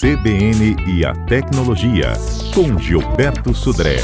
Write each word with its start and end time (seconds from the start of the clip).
CBN 0.00 0.76
e 0.86 1.04
a 1.04 1.12
Tecnologia, 1.26 2.12
com 2.54 2.78
Gilberto 2.78 3.52
Sudré. 3.54 3.98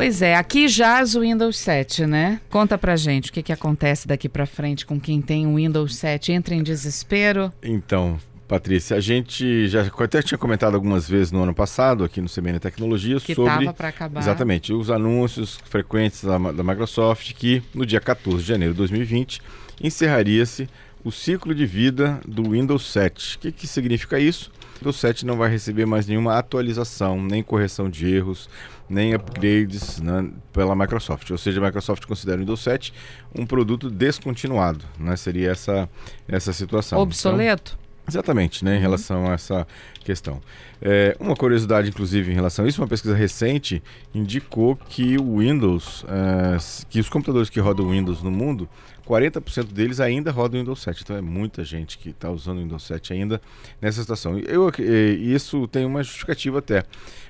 Pois 0.00 0.22
é, 0.22 0.34
aqui 0.34 0.66
jaz 0.66 1.14
o 1.14 1.20
Windows 1.20 1.58
7, 1.58 2.06
né? 2.06 2.40
Conta 2.48 2.78
pra 2.78 2.96
gente 2.96 3.30
o 3.30 3.32
que, 3.32 3.42
que 3.42 3.52
acontece 3.52 4.08
daqui 4.08 4.30
pra 4.30 4.46
frente 4.46 4.86
com 4.86 4.98
quem 4.98 5.20
tem 5.20 5.46
o 5.46 5.56
Windows 5.56 5.96
7. 5.96 6.32
Entra 6.32 6.54
em 6.54 6.62
desespero? 6.62 7.52
Então, 7.62 8.18
Patrícia, 8.50 8.96
a 8.96 9.00
gente 9.00 9.68
já 9.68 9.82
até 9.82 10.20
tinha 10.20 10.36
comentado 10.36 10.74
algumas 10.74 11.08
vezes 11.08 11.30
no 11.30 11.40
ano 11.40 11.54
passado 11.54 12.02
aqui 12.02 12.20
no 12.20 12.28
CBN 12.28 12.58
Tecnologia 12.58 13.20
que 13.20 13.32
sobre 13.32 13.70
exatamente 14.18 14.72
os 14.72 14.90
anúncios 14.90 15.60
frequentes 15.66 16.24
da, 16.24 16.36
da 16.36 16.64
Microsoft 16.64 17.32
que 17.34 17.62
no 17.72 17.86
dia 17.86 18.00
14 18.00 18.42
de 18.42 18.48
janeiro 18.48 18.74
de 18.74 18.78
2020 18.78 19.40
encerraria-se 19.80 20.68
o 21.04 21.12
ciclo 21.12 21.54
de 21.54 21.64
vida 21.64 22.20
do 22.26 22.50
Windows 22.50 22.90
7. 22.90 23.36
O 23.36 23.38
que, 23.38 23.52
que 23.52 23.68
significa 23.68 24.18
isso? 24.18 24.50
O 24.74 24.78
Windows 24.80 24.96
7 24.96 25.24
não 25.24 25.36
vai 25.36 25.48
receber 25.48 25.86
mais 25.86 26.08
nenhuma 26.08 26.36
atualização, 26.36 27.22
nem 27.22 27.44
correção 27.44 27.88
de 27.88 28.12
erros, 28.12 28.50
nem 28.88 29.14
upgrades 29.14 30.00
né, 30.00 30.28
pela 30.52 30.74
Microsoft. 30.74 31.30
Ou 31.30 31.38
seja, 31.38 31.60
a 31.60 31.64
Microsoft 31.64 32.04
considera 32.04 32.38
o 32.38 32.40
Windows 32.40 32.60
7 32.62 32.92
um 33.32 33.46
produto 33.46 33.88
descontinuado. 33.88 34.84
Né? 34.98 35.14
Seria 35.14 35.52
essa, 35.52 35.88
essa 36.26 36.52
situação. 36.52 36.98
Obsoleto? 36.98 37.78
Exatamente, 38.08 38.64
né, 38.64 38.72
em 38.72 38.74
uhum. 38.76 38.80
relação 38.80 39.30
a 39.30 39.34
essa 39.34 39.66
questão. 40.04 40.40
É, 40.82 41.16
uma 41.20 41.36
curiosidade, 41.36 41.88
inclusive, 41.88 42.32
em 42.32 42.34
relação 42.34 42.64
a 42.64 42.68
isso, 42.68 42.80
uma 42.80 42.88
pesquisa 42.88 43.14
recente 43.14 43.82
indicou 44.14 44.74
que 44.74 45.16
o 45.18 45.38
Windows, 45.38 46.04
é, 46.08 46.56
que 46.88 46.98
os 46.98 47.08
computadores 47.08 47.50
que 47.50 47.60
rodam 47.60 47.90
Windows 47.90 48.22
no 48.22 48.30
mundo, 48.30 48.68
40% 49.06 49.72
deles 49.72 49.98
ainda 49.98 50.30
rodam 50.30 50.60
Windows 50.60 50.80
7. 50.82 51.02
Então 51.02 51.16
é 51.16 51.20
muita 51.20 51.64
gente 51.64 51.98
que 51.98 52.10
está 52.10 52.30
usando 52.30 52.58
o 52.58 52.62
Windows 52.62 52.84
7 52.84 53.12
ainda 53.12 53.40
nessa 53.80 54.00
situação. 54.00 54.38
Eu, 54.38 54.70
isso 55.18 55.66
tem 55.66 55.84
uma 55.84 56.02
justificativa 56.02 56.60
até. 56.60 56.84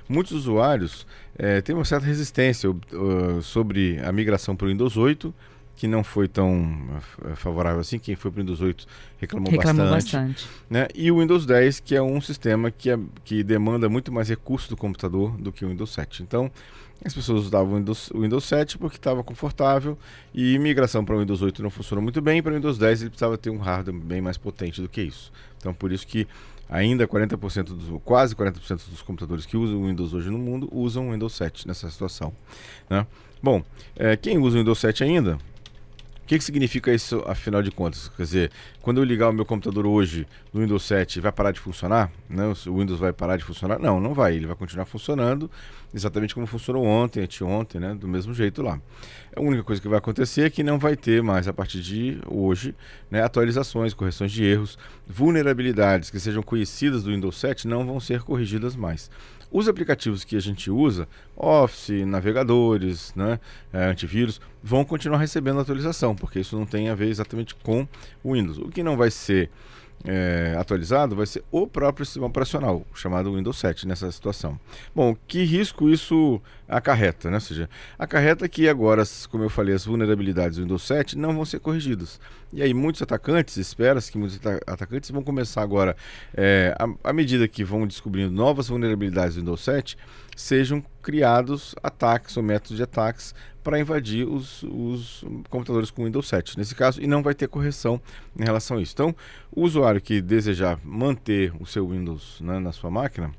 Muitos 0.07 0.33
usuários 0.33 1.07
é, 1.37 1.59
têm 1.61 1.73
uma 1.73 1.85
certa 1.85 2.05
resistência 2.05 2.69
uh, 2.69 3.41
sobre 3.41 3.99
a 4.03 4.11
migração 4.11 4.55
para 4.55 4.65
o 4.65 4.69
Windows 4.69 4.95
8 4.95 5.33
que 5.81 5.87
não 5.87 6.03
foi 6.03 6.27
tão 6.27 6.77
eh, 7.25 7.33
favorável 7.33 7.79
assim. 7.79 7.97
Quem 7.97 8.15
foi 8.15 8.29
para 8.29 8.37
o 8.37 8.41
Windows 8.43 8.61
8 8.61 8.85
reclamou, 9.17 9.51
reclamou 9.51 9.89
bastante. 9.89 10.43
bastante. 10.43 10.47
Né? 10.69 10.87
E 10.93 11.11
o 11.11 11.19
Windows 11.19 11.43
10, 11.43 11.79
que 11.79 11.95
é 11.95 12.01
um 12.03 12.21
sistema 12.21 12.69
que, 12.69 12.91
é, 12.91 12.99
que 13.25 13.43
demanda 13.43 13.89
muito 13.89 14.11
mais 14.11 14.29
recursos 14.29 14.69
do 14.69 14.77
computador 14.77 15.35
do 15.37 15.51
que 15.51 15.65
o 15.65 15.69
Windows 15.69 15.91
7. 15.91 16.21
Então, 16.21 16.51
as 17.03 17.15
pessoas 17.15 17.47
usavam 17.47 17.73
o 17.73 17.77
Windows, 17.77 18.11
o 18.11 18.21
Windows 18.21 18.43
7 18.43 18.77
porque 18.77 18.97
estava 18.97 19.23
confortável 19.23 19.97
e 20.35 20.59
migração 20.59 21.03
para 21.03 21.15
o 21.15 21.19
Windows 21.19 21.41
8 21.41 21.63
não 21.63 21.71
funcionou 21.71 22.03
muito 22.03 22.21
bem. 22.21 22.43
Para 22.43 22.51
o 22.51 22.55
Windows 22.55 22.77
10 22.77 23.01
ele 23.01 23.09
precisava 23.09 23.35
ter 23.35 23.49
um 23.49 23.57
hardware 23.57 23.99
bem 23.99 24.21
mais 24.21 24.37
potente 24.37 24.83
do 24.83 24.87
que 24.87 25.01
isso. 25.01 25.31
Então, 25.57 25.73
por 25.73 25.91
isso 25.91 26.05
que 26.05 26.27
ainda 26.69 27.07
40% 27.07 27.63
dos, 27.63 28.01
quase 28.05 28.35
40% 28.35 28.87
dos 28.87 29.01
computadores 29.01 29.47
que 29.47 29.57
usam 29.57 29.81
o 29.81 29.87
Windows 29.87 30.13
hoje 30.13 30.29
no 30.29 30.37
mundo 30.37 30.69
usam 30.71 31.09
o 31.09 31.11
Windows 31.11 31.33
7 31.33 31.67
nessa 31.67 31.89
situação. 31.89 32.31
Né? 32.87 33.07
Bom, 33.41 33.63
é, 33.95 34.15
quem 34.15 34.37
usa 34.37 34.57
o 34.57 34.59
Windows 34.59 34.77
7 34.77 35.03
ainda 35.03 35.39
que, 36.31 36.37
que 36.37 36.45
significa 36.45 36.93
isso, 36.93 37.21
afinal 37.27 37.61
de 37.61 37.71
contas? 37.71 38.09
Quer 38.15 38.23
dizer, 38.23 38.51
quando 38.81 39.01
eu 39.01 39.03
ligar 39.03 39.29
o 39.29 39.33
meu 39.33 39.45
computador 39.45 39.85
hoje 39.85 40.25
no 40.53 40.61
Windows 40.61 40.83
7, 40.83 41.19
vai 41.19 41.29
parar 41.29 41.51
de 41.51 41.59
funcionar? 41.59 42.09
Não, 42.29 42.53
o 42.67 42.79
Windows 42.79 42.97
vai 42.97 43.11
parar 43.11 43.35
de 43.35 43.43
funcionar? 43.43 43.77
Não, 43.79 43.99
não 43.99 44.13
vai. 44.13 44.35
Ele 44.35 44.47
vai 44.47 44.55
continuar 44.55 44.85
funcionando 44.85 45.51
exatamente 45.93 46.33
como 46.33 46.47
funcionou 46.47 46.85
ontem, 46.85 47.23
anteontem, 47.23 47.81
né? 47.81 47.93
Do 47.93 48.07
mesmo 48.07 48.33
jeito 48.33 48.61
lá. 48.61 48.79
A 49.35 49.41
única 49.41 49.61
coisa 49.61 49.81
que 49.81 49.89
vai 49.89 49.97
acontecer 49.97 50.43
é 50.43 50.49
que 50.49 50.63
não 50.63 50.79
vai 50.79 50.95
ter 50.95 51.21
mais, 51.21 51.49
a 51.49 51.53
partir 51.53 51.81
de 51.81 52.17
hoje, 52.25 52.73
né, 53.09 53.21
atualizações, 53.21 53.93
correções 53.93 54.31
de 54.31 54.45
erros, 54.45 54.77
vulnerabilidades 55.05 56.09
que 56.09 56.17
sejam 56.17 56.41
conhecidas 56.41 57.03
do 57.03 57.11
Windows 57.11 57.37
7 57.37 57.67
não 57.67 57.85
vão 57.85 57.99
ser 57.99 58.21
corrigidas 58.21 58.73
mais. 58.73 59.11
Os 59.51 59.67
aplicativos 59.67 60.23
que 60.23 60.37
a 60.37 60.39
gente 60.39 60.71
usa, 60.71 61.07
Office, 61.35 62.05
navegadores, 62.05 63.13
né, 63.15 63.37
é, 63.73 63.85
antivírus, 63.85 64.39
vão 64.63 64.85
continuar 64.85 65.17
recebendo 65.17 65.59
atualização, 65.59 66.15
porque 66.15 66.39
isso 66.39 66.57
não 66.57 66.65
tem 66.65 66.87
a 66.87 66.95
ver 66.95 67.09
exatamente 67.09 67.53
com 67.55 67.85
o 68.23 68.33
Windows. 68.33 68.57
O 68.59 68.69
que 68.69 68.81
não 68.81 68.95
vai 68.95 69.11
ser 69.11 69.49
é, 70.05 70.55
atualizado 70.57 71.15
vai 71.15 71.25
ser 71.25 71.43
o 71.51 71.67
próprio 71.67 72.05
sistema 72.05 72.27
operacional, 72.27 72.85
chamado 72.93 73.35
Windows 73.35 73.57
7, 73.57 73.87
nessa 73.87 74.11
situação. 74.11 74.59
Bom, 74.95 75.15
que 75.27 75.43
risco 75.43 75.89
isso 75.89 76.41
acarreta? 76.67 77.29
Né? 77.29 77.35
Ou 77.35 77.41
seja, 77.41 77.69
acarreta 77.97 78.47
que 78.47 78.67
agora, 78.67 79.03
como 79.29 79.43
eu 79.43 79.49
falei, 79.49 79.75
as 79.75 79.85
vulnerabilidades 79.85 80.57
do 80.57 80.63
Windows 80.63 80.83
7 80.83 81.17
não 81.17 81.33
vão 81.33 81.45
ser 81.45 81.59
corrigidas. 81.59 82.19
E 82.53 82.61
aí 82.61 82.73
muitos 82.73 83.01
atacantes, 83.01 83.57
espera-se 83.57 84.11
que 84.11 84.17
muitos 84.17 84.39
atacantes 84.67 85.09
vão 85.11 85.23
começar 85.23 85.61
agora, 85.61 85.95
é, 86.35 86.75
à, 86.77 87.09
à 87.09 87.13
medida 87.13 87.47
que 87.47 87.63
vão 87.63 87.87
descobrindo 87.87 88.31
novas 88.31 88.67
vulnerabilidades 88.67 89.35
do 89.35 89.41
Windows 89.41 89.63
7, 89.63 89.97
sejam 90.35 90.83
criados 91.01 91.75
ataques 91.83 92.35
ou 92.37 92.43
métodos 92.43 92.77
de 92.77 92.83
ataques 92.83 93.33
para 93.63 93.79
invadir 93.79 94.27
os, 94.27 94.63
os, 94.63 95.23
computadores 95.49 95.91
com 95.91 96.05
Windows 96.05 96.27
7, 96.27 96.57
nesse 96.57 96.75
caso, 96.75 97.01
e 97.01 97.07
não 97.07 97.21
vai 97.21 97.33
ter 97.33 97.47
correção 97.47 98.01
em 98.39 98.43
relação 98.43 98.77
a 98.77 98.81
isso. 98.81 98.93
Então, 98.93 99.15
o 99.51 99.63
usuário 99.63 100.01
que 100.01 100.21
desejar 100.21 100.79
manter 100.83 101.53
o 101.59 101.65
seu 101.65 101.87
Windows 101.87 102.39
né, 102.41 102.59
na 102.59 102.71
sua 102.71 102.89
máquina, 102.89 103.31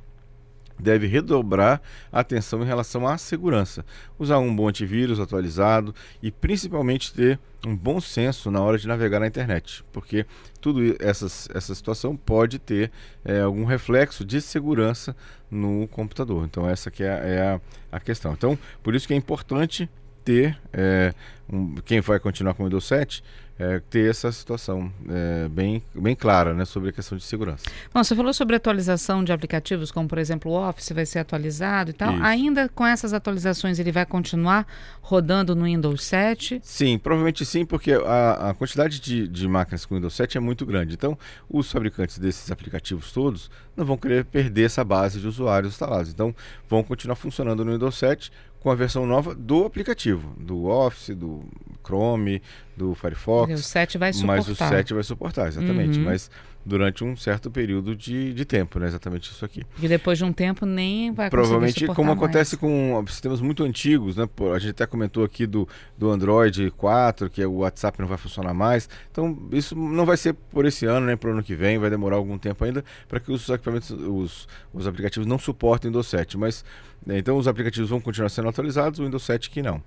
deve 0.82 1.06
redobrar 1.06 1.80
a 2.10 2.20
atenção 2.20 2.62
em 2.62 2.66
relação 2.66 3.06
à 3.06 3.16
segurança. 3.16 3.84
Usar 4.18 4.38
um 4.38 4.54
bom 4.54 4.68
antivírus 4.68 5.20
atualizado 5.20 5.94
e 6.22 6.30
principalmente 6.30 7.12
ter 7.12 7.38
um 7.64 7.76
bom 7.76 8.00
senso 8.00 8.50
na 8.50 8.60
hora 8.60 8.76
de 8.76 8.88
navegar 8.88 9.20
na 9.20 9.26
internet, 9.28 9.84
porque 9.92 10.26
tudo 10.60 10.96
essas, 10.98 11.48
essa 11.54 11.72
situação 11.74 12.16
pode 12.16 12.58
ter 12.58 12.90
é, 13.24 13.40
algum 13.42 13.64
reflexo 13.64 14.24
de 14.24 14.40
segurança 14.40 15.14
no 15.48 15.86
computador. 15.88 16.44
Então 16.44 16.68
essa 16.68 16.90
que 16.90 17.04
é, 17.04 17.06
é 17.06 17.40
a, 17.40 17.60
a 17.92 18.00
questão. 18.00 18.32
Então 18.32 18.58
por 18.82 18.94
isso 18.94 19.06
que 19.06 19.14
é 19.14 19.16
importante 19.16 19.88
ter, 20.24 20.58
é, 20.72 21.14
um, 21.52 21.74
quem 21.84 22.00
vai 22.00 22.18
continuar 22.18 22.54
com 22.54 22.62
o 22.62 22.66
Windows 22.66 22.84
7, 22.84 23.22
é, 23.58 23.80
ter 23.90 24.10
essa 24.10 24.32
situação 24.32 24.92
é, 25.08 25.48
bem, 25.48 25.82
bem 25.94 26.16
clara 26.16 26.52
né, 26.52 26.64
sobre 26.64 26.88
a 26.88 26.92
questão 26.92 27.16
de 27.16 27.22
segurança. 27.22 27.64
Bom, 27.94 28.02
você 28.02 28.16
falou 28.16 28.32
sobre 28.32 28.56
atualização 28.56 29.22
de 29.22 29.32
aplicativos, 29.32 29.92
como 29.92 30.08
por 30.08 30.18
exemplo 30.18 30.50
o 30.50 30.68
Office 30.68 30.90
vai 30.90 31.06
ser 31.06 31.20
atualizado 31.20 31.90
e 31.90 31.92
tal. 31.92 32.12
Isso. 32.12 32.22
Ainda 32.24 32.68
com 32.68 32.84
essas 32.84 33.12
atualizações 33.12 33.78
ele 33.78 33.92
vai 33.92 34.04
continuar 34.04 34.66
rodando 35.00 35.54
no 35.54 35.64
Windows 35.64 36.02
7? 36.02 36.60
Sim, 36.62 36.98
provavelmente 36.98 37.44
sim, 37.44 37.64
porque 37.64 37.92
a, 37.92 38.50
a 38.50 38.54
quantidade 38.54 38.98
de, 39.00 39.28
de 39.28 39.46
máquinas 39.46 39.84
com 39.84 39.94
Windows 39.94 40.14
7 40.14 40.38
é 40.38 40.40
muito 40.40 40.66
grande. 40.66 40.94
Então, 40.94 41.16
os 41.48 41.70
fabricantes 41.70 42.18
desses 42.18 42.50
aplicativos 42.50 43.12
todos 43.12 43.50
não 43.76 43.84
vão 43.84 43.96
querer 43.96 44.24
perder 44.24 44.64
essa 44.64 44.82
base 44.82 45.20
de 45.20 45.26
usuários 45.26 45.72
instalados. 45.72 46.10
Então, 46.10 46.34
vão 46.68 46.82
continuar 46.82 47.14
funcionando 47.14 47.64
no 47.64 47.72
Windows 47.72 47.96
7 47.96 48.32
com 48.62 48.70
a 48.70 48.74
versão 48.76 49.04
nova 49.04 49.34
do 49.34 49.64
aplicativo, 49.64 50.34
do 50.38 50.66
Office, 50.66 51.16
do 51.16 51.42
Chrome, 51.84 52.40
do 52.76 52.94
Firefox. 52.94 53.52
O 53.52 53.62
7 53.62 53.98
vai 53.98 54.12
suportar. 54.12 54.36
Mas 54.36 54.48
o 54.48 54.54
7 54.54 54.94
vai 54.94 55.02
suportar, 55.02 55.48
exatamente. 55.48 55.98
Uhum. 55.98 56.04
Mas 56.04 56.30
durante 56.64 57.02
um 57.02 57.16
certo 57.16 57.50
período 57.50 57.94
de, 57.96 58.32
de 58.32 58.44
tempo, 58.44 58.78
né? 58.78 58.86
Exatamente 58.86 59.30
isso 59.30 59.44
aqui. 59.44 59.62
E 59.80 59.88
depois 59.88 60.16
de 60.18 60.24
um 60.24 60.32
tempo 60.32 60.64
nem 60.64 61.12
vai 61.12 61.28
Provavelmente, 61.28 61.86
como 61.88 62.06
mais. 62.08 62.18
acontece 62.18 62.56
com 62.56 63.04
sistemas 63.08 63.40
muito 63.40 63.64
antigos, 63.64 64.16
né? 64.16 64.28
A 64.54 64.58
gente 64.58 64.70
até 64.70 64.86
comentou 64.86 65.24
aqui 65.24 65.46
do, 65.46 65.68
do 65.98 66.10
Android 66.10 66.70
4, 66.70 67.28
que 67.28 67.44
o 67.44 67.58
WhatsApp 67.58 67.98
não 68.00 68.06
vai 68.06 68.16
funcionar 68.16 68.54
mais. 68.54 68.88
Então, 69.10 69.36
isso 69.52 69.74
não 69.74 70.06
vai 70.06 70.16
ser 70.16 70.34
por 70.34 70.64
esse 70.64 70.86
ano, 70.86 71.06
nem 71.06 71.16
para 71.16 71.30
o 71.30 71.32
ano 71.32 71.42
que 71.42 71.54
vem, 71.54 71.78
vai 71.78 71.90
demorar 71.90 72.16
algum 72.16 72.38
tempo 72.38 72.64
ainda 72.64 72.84
para 73.08 73.18
que 73.18 73.32
os 73.32 73.48
equipamentos, 73.48 73.90
os, 73.90 74.48
os 74.72 74.86
aplicativos 74.86 75.26
não 75.26 75.38
suportem 75.38 75.88
o 75.88 75.92
Windows 75.92 76.06
7. 76.06 76.38
Mas, 76.38 76.64
né, 77.04 77.18
então, 77.18 77.36
os 77.36 77.48
aplicativos 77.48 77.90
vão 77.90 78.00
continuar 78.00 78.28
sendo 78.28 78.48
atualizados, 78.48 79.00
o 79.00 79.04
Windows 79.04 79.24
7 79.24 79.50
que 79.50 79.62
não. 79.62 79.82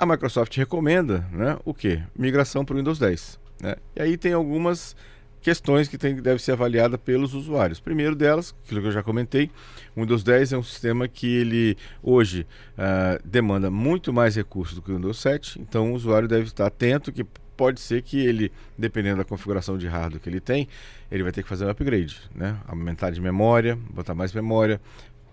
A 0.00 0.06
Microsoft 0.06 0.56
recomenda, 0.56 1.26
né? 1.30 1.58
O 1.62 1.74
que? 1.74 2.02
Migração 2.18 2.64
para 2.64 2.72
o 2.72 2.78
Windows 2.78 2.98
10. 2.98 3.38
Né? 3.60 3.76
E 3.94 4.00
aí 4.00 4.16
tem 4.16 4.32
algumas 4.32 4.96
questões 5.42 5.88
que 5.88 5.98
tem, 5.98 6.16
deve 6.16 6.40
ser 6.40 6.52
avaliada 6.52 6.96
pelos 6.96 7.34
usuários. 7.34 7.80
Primeiro 7.80 8.16
delas, 8.16 8.54
aquilo 8.64 8.80
que 8.80 8.86
eu 8.86 8.92
já 8.92 9.02
comentei, 9.02 9.50
o 9.94 10.00
Windows 10.00 10.24
10 10.24 10.54
é 10.54 10.56
um 10.56 10.62
sistema 10.62 11.06
que 11.06 11.26
ele 11.26 11.76
hoje 12.02 12.46
uh, 12.78 13.20
demanda 13.22 13.70
muito 13.70 14.10
mais 14.10 14.36
recursos 14.36 14.74
do 14.74 14.80
que 14.80 14.90
o 14.90 14.94
Windows 14.94 15.20
7, 15.20 15.60
então 15.60 15.92
o 15.92 15.94
usuário 15.94 16.26
deve 16.26 16.44
estar 16.44 16.66
atento 16.66 17.12
que 17.12 17.26
pode 17.54 17.78
ser 17.78 18.00
que 18.00 18.18
ele, 18.18 18.50
dependendo 18.78 19.18
da 19.18 19.24
configuração 19.24 19.76
de 19.76 19.86
hardware 19.86 20.18
que 20.18 20.30
ele 20.30 20.40
tem, 20.40 20.66
ele 21.12 21.22
vai 21.22 21.30
ter 21.30 21.42
que 21.42 21.48
fazer 21.50 21.66
um 21.66 21.68
upgrade, 21.68 22.22
né? 22.34 22.56
aumentar 22.66 23.10
de 23.10 23.20
memória, 23.20 23.76
botar 23.90 24.14
mais 24.14 24.32
memória, 24.32 24.80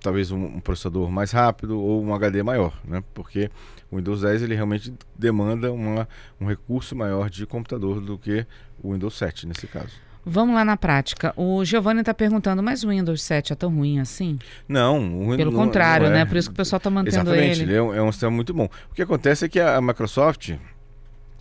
talvez 0.07 0.31
um, 0.31 0.45
um, 0.45 0.59
processador 0.62 1.12
mais 1.12 1.31
rápido 1.31 1.77
ou 1.77 2.01
um 2.01 2.13
HD 2.15 2.42
maior, 2.42 2.74
né? 2.86 3.04
Porque 3.13 3.51
o 3.92 3.98
Windows 3.98 4.21
10 4.21 4.44
ele 4.44 4.56
realmente 4.56 4.94
demanda 5.18 5.69
uma, 5.69 6.07
um 6.39 6.48
recurso 6.48 6.95
maior 6.95 7.30
de 7.30 7.45
computador 7.45 8.00
do 8.00 8.18
que 8.18 8.45
o 8.81 8.94
Windows 8.94 9.18
7 9.18 9.45
nesse 9.45 9.68
caso. 9.68 9.92
Vamos 10.25 10.56
lá 10.56 10.63
na 10.63 10.77
prática. 10.77 11.33
O 11.36 11.63
Giovanni 11.65 12.00
está 12.00 12.13
perguntando, 12.13 12.63
mas 12.63 12.86
o 12.86 12.89
Windows 12.89 13.21
7 13.21 13.51
é 13.51 13.56
tão 13.56 13.69
ruim 13.69 14.00
assim? 14.00 14.39
Não, 14.68 14.98
o 14.98 15.19
Windows 15.19 15.38
Pelo 15.38 15.51
contrário, 15.51 16.07
não 16.07 16.15
é. 16.15 16.19
né? 16.19 16.25
Por 16.25 16.38
isso 16.38 16.50
que 16.50 16.54
o 16.54 16.57
pessoal 16.57 16.77
está 16.77 16.89
mantendo 16.89 17.15
Exatamente, 17.15 17.62
ele. 17.62 17.71
ele 17.71 17.75
é 17.75 17.81
um, 17.81 17.94
é 17.94 18.01
um 18.01 18.12
sistema 18.12 18.31
muito 18.31 18.54
bom. 18.54 18.69
O 18.89 18.94
que 18.94 19.01
acontece 19.01 19.45
é 19.45 19.50
que 19.50 19.59
a, 19.59 19.75
a 19.75 19.81
Microsoft 19.81 20.54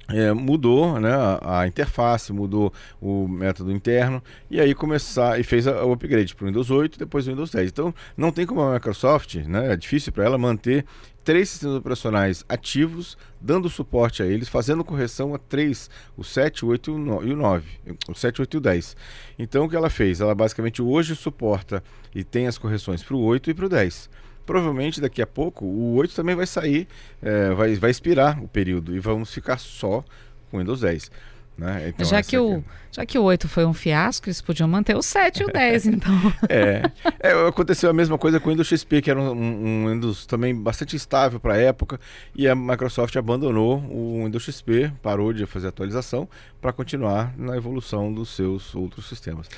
é, 0.08 0.32
mudou 0.32 1.00
né, 1.00 1.12
a, 1.12 1.61
a, 1.61 1.67
interface, 1.67 2.32
mudou 2.32 2.73
o 3.00 3.26
método 3.26 3.73
interno 3.73 4.23
e 4.50 4.61
aí 4.61 4.75
começar 4.75 5.38
e 5.41 5.43
fez 5.43 5.67
o 5.67 5.93
upgrade 5.93 6.35
para 6.35 6.44
o 6.44 6.47
Windows 6.47 6.70
8 6.70 6.94
e 6.94 6.99
depois 6.99 7.26
o 7.26 7.31
Windows 7.31 7.50
10. 7.50 7.70
Então 7.70 7.94
não 8.17 8.31
tem 8.31 8.47
como 8.47 8.61
a 8.61 8.75
Microsoft, 8.75 9.37
né, 9.37 9.73
é 9.73 9.76
difícil 9.76 10.12
para 10.12 10.25
ela 10.25 10.38
manter 10.38 10.85
três 11.25 11.49
sistemas 11.49 11.76
operacionais 11.76 12.44
ativos, 12.49 13.19
dando 13.41 13.69
suporte 13.69 14.23
a 14.23 14.26
eles, 14.26 14.49
fazendo 14.49 14.85
correção 14.85 15.35
a 15.35 15.38
três, 15.38 15.91
o 16.17 16.23
7, 16.23 16.64
o 16.64 16.69
8 16.69 16.91
e 17.25 17.32
o 17.32 17.37
9, 17.37 17.69
o 18.09 18.14
7, 18.14 18.43
8 18.43 18.55
e 18.55 18.59
o 18.59 18.61
10. 18.61 18.97
Então 19.37 19.64
o 19.64 19.69
que 19.69 19.75
ela 19.75 19.91
fez? 19.91 20.20
Ela 20.20 20.37
basicamente 20.37 20.81
hoje 20.81 21.17
suporta 21.17 21.82
e 22.14 22.23
tem 22.23 22.47
as 22.47 22.56
correções 22.56 23.02
para 23.02 23.17
o 23.17 23.20
8 23.20 23.50
e 23.50 23.55
para 23.55 23.67
o 23.67 23.69
10 23.69 24.09
provavelmente 24.46 25.00
daqui 25.00 25.20
a 25.20 25.26
pouco 25.26 25.64
o 25.64 25.94
8 25.96 26.14
também 26.14 26.34
vai 26.34 26.46
sair, 26.46 26.87
é, 27.20 27.50
vai, 27.50 27.75
vai 27.75 27.90
expirar 27.90 28.43
o 28.43 28.48
período 28.48 28.94
e 28.94 29.00
vamos 29.00 29.34
ficar 29.34 29.58
só 29.58 30.04
com 30.50 30.56
o 30.56 30.60
Windows 30.60 30.81
10. 30.81 31.10
Né? 31.58 31.88
Então, 31.88 32.04
já, 32.04 32.22
que 32.22 32.37
o, 32.37 32.62
já 32.93 33.06
que 33.06 33.19
o 33.19 33.22
8 33.22 33.48
foi 33.48 33.64
um 33.64 33.72
fiasco, 33.72 34.28
eles 34.28 34.43
podiam 34.43 34.69
manter 34.69 34.94
o 34.94 35.00
7 35.00 35.40
e 35.40 35.44
o 35.46 35.48
10, 35.48 35.87
então. 35.88 36.12
é, 36.50 36.82
é, 37.19 37.48
aconteceu 37.48 37.88
a 37.88 37.94
mesma 37.94 38.19
coisa 38.19 38.38
com 38.38 38.48
o 38.48 38.52
Windows 38.52 38.69
XP, 38.69 39.00
que 39.00 39.10
era 39.10 39.19
um, 39.19 39.32
um 39.32 39.88
Windows 39.88 40.26
também 40.26 40.54
bastante 40.54 40.94
estável 40.96 41.40
para 41.40 41.54
a 41.54 41.56
época, 41.56 41.99
e 42.34 42.46
a 42.46 42.54
Microsoft 42.54 43.16
abandonou 43.16 43.78
o 43.90 44.25
Windows 44.25 44.44
XP, 44.44 44.92
parou 45.02 45.32
de 45.32 45.46
fazer 45.46 45.69
atualização 45.69 46.28
para 46.60 46.75
continuar 46.75 47.32
na 47.38 47.56
evolução 47.56 48.12
dos 48.12 48.37
seus 48.37 48.75
outros 48.75 49.08
sistemas. 49.08 49.49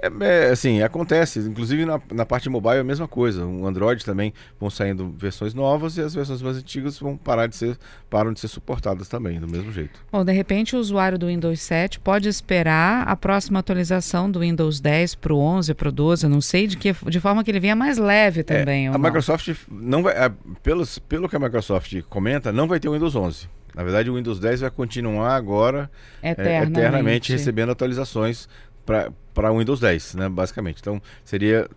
É, 0.00 0.10
é, 0.20 0.50
assim, 0.50 0.82
acontece. 0.82 1.40
Inclusive 1.40 1.84
na, 1.84 2.00
na 2.12 2.26
parte 2.26 2.48
mobile 2.48 2.76
é 2.76 2.80
a 2.80 2.84
mesma 2.84 3.08
coisa. 3.08 3.44
O 3.46 3.66
Android 3.66 4.04
também 4.04 4.32
vão 4.60 4.68
saindo 4.68 5.14
versões 5.16 5.54
novas 5.54 5.96
e 5.96 6.02
as 6.02 6.14
versões 6.14 6.42
mais 6.42 6.56
antigas 6.56 6.98
vão 6.98 7.16
parar 7.16 7.46
de 7.46 7.56
ser, 7.56 7.78
param 8.10 8.32
de 8.32 8.40
ser 8.40 8.48
suportadas 8.48 9.08
também, 9.08 9.40
do 9.40 9.48
mesmo 9.48 9.72
jeito. 9.72 10.00
Bom, 10.12 10.24
de 10.24 10.32
repente 10.32 10.76
o 10.76 10.78
usuário 10.78 11.18
do 11.18 11.26
Windows 11.26 11.60
7 11.60 12.00
pode 12.00 12.28
esperar 12.28 13.06
a 13.08 13.16
próxima 13.16 13.58
atualização 13.58 14.30
do 14.30 14.40
Windows 14.40 14.80
10 14.80 15.14
para 15.16 15.32
o 15.32 15.38
11, 15.38 15.74
para 15.74 15.88
o 15.88 15.92
12, 15.92 16.28
não 16.28 16.40
sei, 16.40 16.66
de, 16.66 16.76
que, 16.76 16.94
de 17.08 17.20
forma 17.20 17.42
que 17.42 17.50
ele 17.50 17.60
venha 17.60 17.76
mais 17.76 17.98
leve 17.98 18.40
é, 18.40 18.42
também. 18.42 18.86
É, 18.86 18.88
a 18.88 18.92
não? 18.92 19.00
Microsoft 19.00 19.54
não 19.70 20.02
vai, 20.02 20.16
a, 20.16 20.30
pelos, 20.62 20.98
pelo 20.98 21.28
que 21.28 21.36
a 21.36 21.38
Microsoft 21.38 22.02
comenta, 22.08 22.52
não 22.52 22.68
vai 22.68 22.78
ter 22.78 22.88
o 22.88 22.92
Windows 22.92 23.14
11. 23.14 23.48
Na 23.76 23.82
verdade, 23.82 24.08
o 24.08 24.14
Windows 24.14 24.40
10 24.40 24.62
vai 24.62 24.70
continuar 24.70 25.36
agora 25.36 25.90
eternamente, 26.22 26.80
é, 26.80 26.80
eternamente 26.80 27.32
recebendo 27.32 27.72
atualizações 27.72 28.48
para 28.86 29.50
Windows 29.52 29.80
10, 29.80 30.14
né, 30.14 30.28
basicamente. 30.28 30.78
Então, 30.80 31.02
seria 31.24 31.68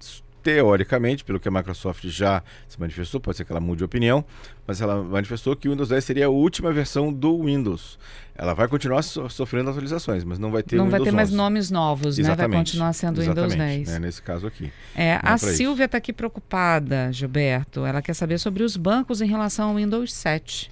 teoricamente, 0.42 1.24
pelo 1.24 1.40
que 1.40 1.48
a 1.48 1.52
Microsoft 1.52 2.06
já 2.08 2.42
se 2.68 2.80
manifestou, 2.80 3.20
pode 3.20 3.38
ser 3.38 3.46
que 3.46 3.52
ela 3.52 3.60
mude 3.60 3.80
de 3.80 3.84
opinião, 3.84 4.24
mas 4.66 4.82
ela 4.82 5.02
manifestou 5.04 5.56
que 5.56 5.68
o 5.68 5.72
Windows 5.72 5.90
10 5.90 6.04
seria 6.04 6.26
a 6.28 6.30
última 6.30 6.72
versão 6.72 7.12
do 7.12 7.44
Windows. 7.44 8.00
Ela 8.36 8.54
vai 8.54 8.68
continuar 8.68 9.02
so 9.02 9.30
sofrendo 9.30 9.70
atualizações, 9.70 10.24
mas 10.24 10.40
não 10.40 10.50
vai 10.52 10.64
ter 10.64 10.78
Não 10.78 10.90
vai 10.90 11.02
ter 11.02 11.12
mais 11.12 11.32
nomes 11.32 11.70
novos, 11.70 12.18
Exatamente. 12.18 12.38
né? 12.40 12.48
Vai 12.48 12.66
continuar 12.66 12.94
sendo 12.94 13.18
o 13.18 13.22
Windows 13.22 13.56
10. 13.56 13.90
Né? 13.90 14.00
Nesse 14.00 14.22
caso 14.22 14.48
aqui. 14.48 14.72
É, 14.96 15.20
a 15.22 15.38
Silvia 15.38 15.86
está 15.86 15.98
aqui 15.98 16.14
preocupada, 16.14 17.12
Gilberto. 17.12 17.86
Ela 17.86 18.02
quer 18.02 18.14
saber 18.14 18.38
sobre 18.38 18.64
os 18.64 18.78
bancos 18.78 19.22
em 19.22 19.28
relação 19.28 19.70
ao 19.70 19.76
Windows 19.76 20.14
7. 20.14 20.72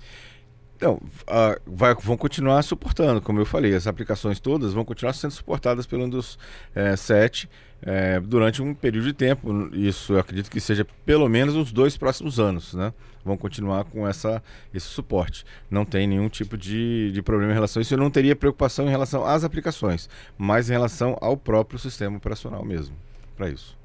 Uh, 0.85 1.59
vai, 1.65 1.95
vão 1.95 2.15
continuar 2.15 2.61
suportando, 2.61 3.19
como 3.19 3.39
eu 3.39 3.45
falei, 3.45 3.73
as 3.73 3.87
aplicações 3.87 4.39
todas 4.39 4.73
vão 4.73 4.85
continuar 4.85 5.13
sendo 5.13 5.31
suportadas 5.31 5.87
pelo 5.87 6.03
Windows 6.03 6.37
é, 6.75 6.95
7 6.95 7.49
é, 7.81 8.19
durante 8.19 8.61
um 8.61 8.73
período 8.73 9.05
de 9.05 9.13
tempo. 9.13 9.69
Isso 9.73 10.13
eu 10.13 10.19
acredito 10.19 10.49
que 10.49 10.59
seja 10.59 10.85
pelo 11.05 11.27
menos 11.27 11.55
uns 11.55 11.71
dois 11.71 11.97
próximos 11.97 12.39
anos, 12.39 12.73
né? 12.73 12.93
Vão 13.23 13.35
continuar 13.35 13.85
com 13.85 14.07
essa, 14.07 14.41
esse 14.73 14.85
suporte. 14.85 15.45
Não 15.69 15.83
tem 15.83 16.07
nenhum 16.07 16.29
tipo 16.29 16.57
de, 16.57 17.11
de 17.11 17.21
problema 17.21 17.51
em 17.51 17.55
relação 17.55 17.79
a 17.79 17.81
isso. 17.81 17.93
Eu 17.93 17.97
não 17.97 18.09
teria 18.09 18.35
preocupação 18.35 18.85
em 18.85 18.89
relação 18.89 19.25
às 19.25 19.43
aplicações, 19.43 20.09
mas 20.37 20.69
em 20.69 20.73
relação 20.73 21.17
ao 21.19 21.35
próprio 21.35 21.77
sistema 21.77 22.17
operacional 22.17 22.63
mesmo, 22.63 22.95
para 23.35 23.49
isso. 23.49 23.77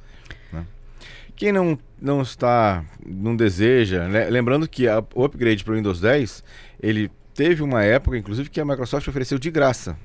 Né? 0.53 0.65
Quem 1.35 1.53
não, 1.53 1.79
não 2.01 2.23
está, 2.23 2.85
não 3.05 3.35
deseja, 3.35 4.07
né? 4.07 4.29
lembrando 4.29 4.69
que 4.69 4.87
a, 4.87 5.03
o 5.15 5.25
upgrade 5.25 5.65
para 5.65 5.73
o 5.73 5.77
Windows 5.77 6.01
10, 6.01 6.45
ele 6.81 7.11
teve 7.35 7.63
uma 7.63 7.83
época, 7.83 8.17
inclusive, 8.17 8.51
que 8.51 8.61
a 8.61 8.65
Microsoft 8.65 9.09
ofereceu 9.09 9.39
de 9.39 9.51
graça 9.51 9.97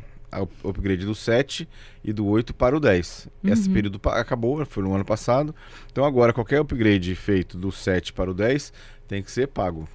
o 0.64 0.70
upgrade 0.70 1.06
do 1.06 1.16
7 1.16 1.68
e 2.04 2.12
do 2.12 2.26
8 2.26 2.54
para 2.54 2.76
o 2.76 2.80
10. 2.80 3.30
Uhum. 3.44 3.54
Esse 3.54 3.70
período 3.70 4.00
acabou, 4.10 4.66
foi 4.66 4.84
no 4.84 4.94
ano 4.94 5.06
passado. 5.06 5.56
Então 5.92 6.04
agora 6.04 6.34
qualquer 6.34 6.60
upgrade 6.60 7.16
feito 7.16 7.58
do 7.58 7.72
7 7.72 8.14
para 8.14 8.30
o 8.30 8.34
10 8.34 8.74
tem 9.08 9.24
que 9.24 9.32
ser 9.32 9.48
pago. 9.48 9.88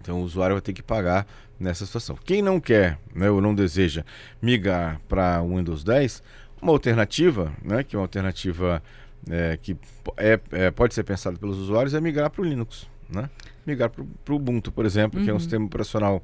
Então 0.00 0.20
o 0.20 0.24
usuário 0.24 0.54
vai 0.54 0.60
ter 0.60 0.72
que 0.72 0.82
pagar 0.82 1.26
nessa 1.58 1.86
situação. 1.86 2.16
Quem 2.24 2.42
não 2.42 2.60
quer 2.60 2.98
né, 3.14 3.30
ou 3.30 3.40
não 3.40 3.54
deseja 3.54 4.04
migrar 4.40 5.00
para 5.08 5.42
o 5.42 5.56
Windows 5.56 5.84
10, 5.84 6.22
uma 6.60 6.72
alternativa, 6.72 7.52
né, 7.62 7.82
que 7.82 7.94
é 7.94 7.98
uma 7.98 8.04
alternativa 8.04 8.82
é, 9.30 9.58
que 9.60 9.76
é, 10.16 10.40
é, 10.52 10.70
pode 10.70 10.94
ser 10.94 11.04
pensada 11.04 11.38
pelos 11.38 11.58
usuários, 11.58 11.94
é 11.94 12.00
migrar 12.00 12.30
para 12.30 12.42
o 12.42 12.44
Linux. 12.44 12.88
Né? 13.08 13.28
Migrar 13.66 13.90
para 13.90 14.32
o 14.32 14.36
Ubuntu, 14.36 14.70
por 14.70 14.84
exemplo, 14.84 15.18
uhum. 15.18 15.24
que 15.24 15.30
é 15.30 15.32
um 15.32 15.36
uhum. 15.36 15.40
sistema 15.40 15.64
operacional 15.66 16.22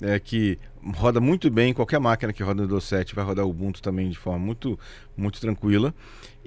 é, 0.00 0.18
que 0.18 0.58
roda 0.96 1.20
muito 1.20 1.50
bem, 1.50 1.72
qualquer 1.72 2.00
máquina 2.00 2.32
que 2.32 2.42
roda 2.42 2.62
no 2.62 2.62
Windows 2.62 2.84
7 2.84 3.14
vai 3.14 3.24
rodar 3.24 3.44
o 3.44 3.50
Ubuntu 3.50 3.80
também 3.80 4.10
de 4.10 4.18
forma 4.18 4.38
muito, 4.38 4.78
muito 5.16 5.40
tranquila. 5.40 5.94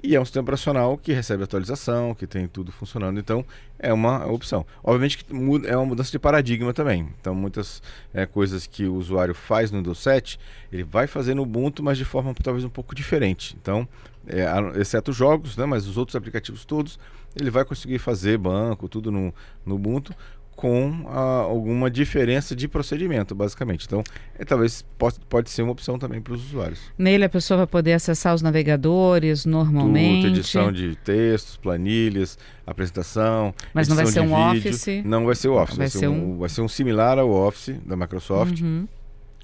E 0.02 0.14
é 0.14 0.20
um 0.20 0.24
sistema 0.24 0.42
operacional 0.42 0.98
que 0.98 1.12
recebe 1.12 1.42
atualização, 1.42 2.14
que 2.14 2.26
tem 2.26 2.46
tudo 2.46 2.70
funcionando, 2.70 3.18
então 3.18 3.44
é 3.78 3.92
uma 3.92 4.26
opção. 4.26 4.66
Obviamente 4.84 5.24
que 5.24 5.32
muda, 5.32 5.66
é 5.66 5.76
uma 5.76 5.86
mudança 5.86 6.10
de 6.10 6.18
paradigma 6.18 6.74
também. 6.74 7.08
Então, 7.18 7.34
muitas 7.34 7.82
é, 8.12 8.26
coisas 8.26 8.66
que 8.66 8.84
o 8.84 8.94
usuário 8.94 9.34
faz 9.34 9.70
no 9.70 9.78
Windows 9.78 9.98
7, 10.00 10.38
ele 10.70 10.84
vai 10.84 11.06
fazer 11.06 11.34
no 11.34 11.42
Ubuntu, 11.42 11.82
mas 11.82 11.96
de 11.96 12.04
forma 12.04 12.34
talvez 12.34 12.64
um 12.64 12.68
pouco 12.68 12.94
diferente. 12.94 13.56
Então, 13.60 13.88
é, 14.26 14.80
exceto 14.80 15.12
jogos, 15.12 15.56
né, 15.56 15.66
mas 15.66 15.86
os 15.86 15.96
outros 15.96 16.16
aplicativos 16.16 16.64
todos, 16.64 16.98
ele 17.38 17.50
vai 17.50 17.64
conseguir 17.64 17.98
fazer 17.98 18.38
banco, 18.38 18.88
tudo 18.88 19.10
no, 19.10 19.32
no 19.64 19.74
Ubuntu, 19.76 20.14
com 20.56 21.04
ah, 21.08 21.42
alguma 21.42 21.90
diferença 21.90 22.56
de 22.56 22.66
procedimento, 22.66 23.34
basicamente. 23.34 23.84
Então, 23.84 24.02
é, 24.38 24.44
talvez 24.44 24.82
pode, 24.96 25.20
pode 25.28 25.50
ser 25.50 25.62
uma 25.62 25.72
opção 25.72 25.98
também 25.98 26.20
para 26.20 26.32
os 26.32 26.42
usuários. 26.46 26.80
Nele 26.96 27.24
a 27.24 27.28
pessoa 27.28 27.58
vai 27.58 27.66
poder 27.66 27.92
acessar 27.92 28.34
os 28.34 28.40
navegadores 28.40 29.44
normalmente. 29.44 30.28
Tudo, 30.28 30.38
edição 30.38 30.72
de 30.72 30.96
textos, 30.96 31.58
planilhas, 31.58 32.38
apresentação. 32.66 33.54
Mas 33.74 33.86
não 33.86 33.94
vai 33.94 34.06
ser 34.06 34.20
um 34.20 34.52
vídeo. 34.52 34.70
Office? 34.70 35.04
Não 35.04 35.26
vai 35.26 35.34
ser 35.34 35.48
o 35.48 35.54
Office, 35.54 35.76
vai, 35.76 35.88
vai 35.88 36.00
ser, 36.00 36.08
um, 36.08 36.32
um, 36.32 36.38
vai 36.38 36.48
ser 36.48 36.62
um 36.62 36.68
similar 36.68 37.18
ao 37.18 37.30
Office 37.30 37.76
da 37.84 37.94
Microsoft. 37.94 38.62
Uhum 38.62 38.88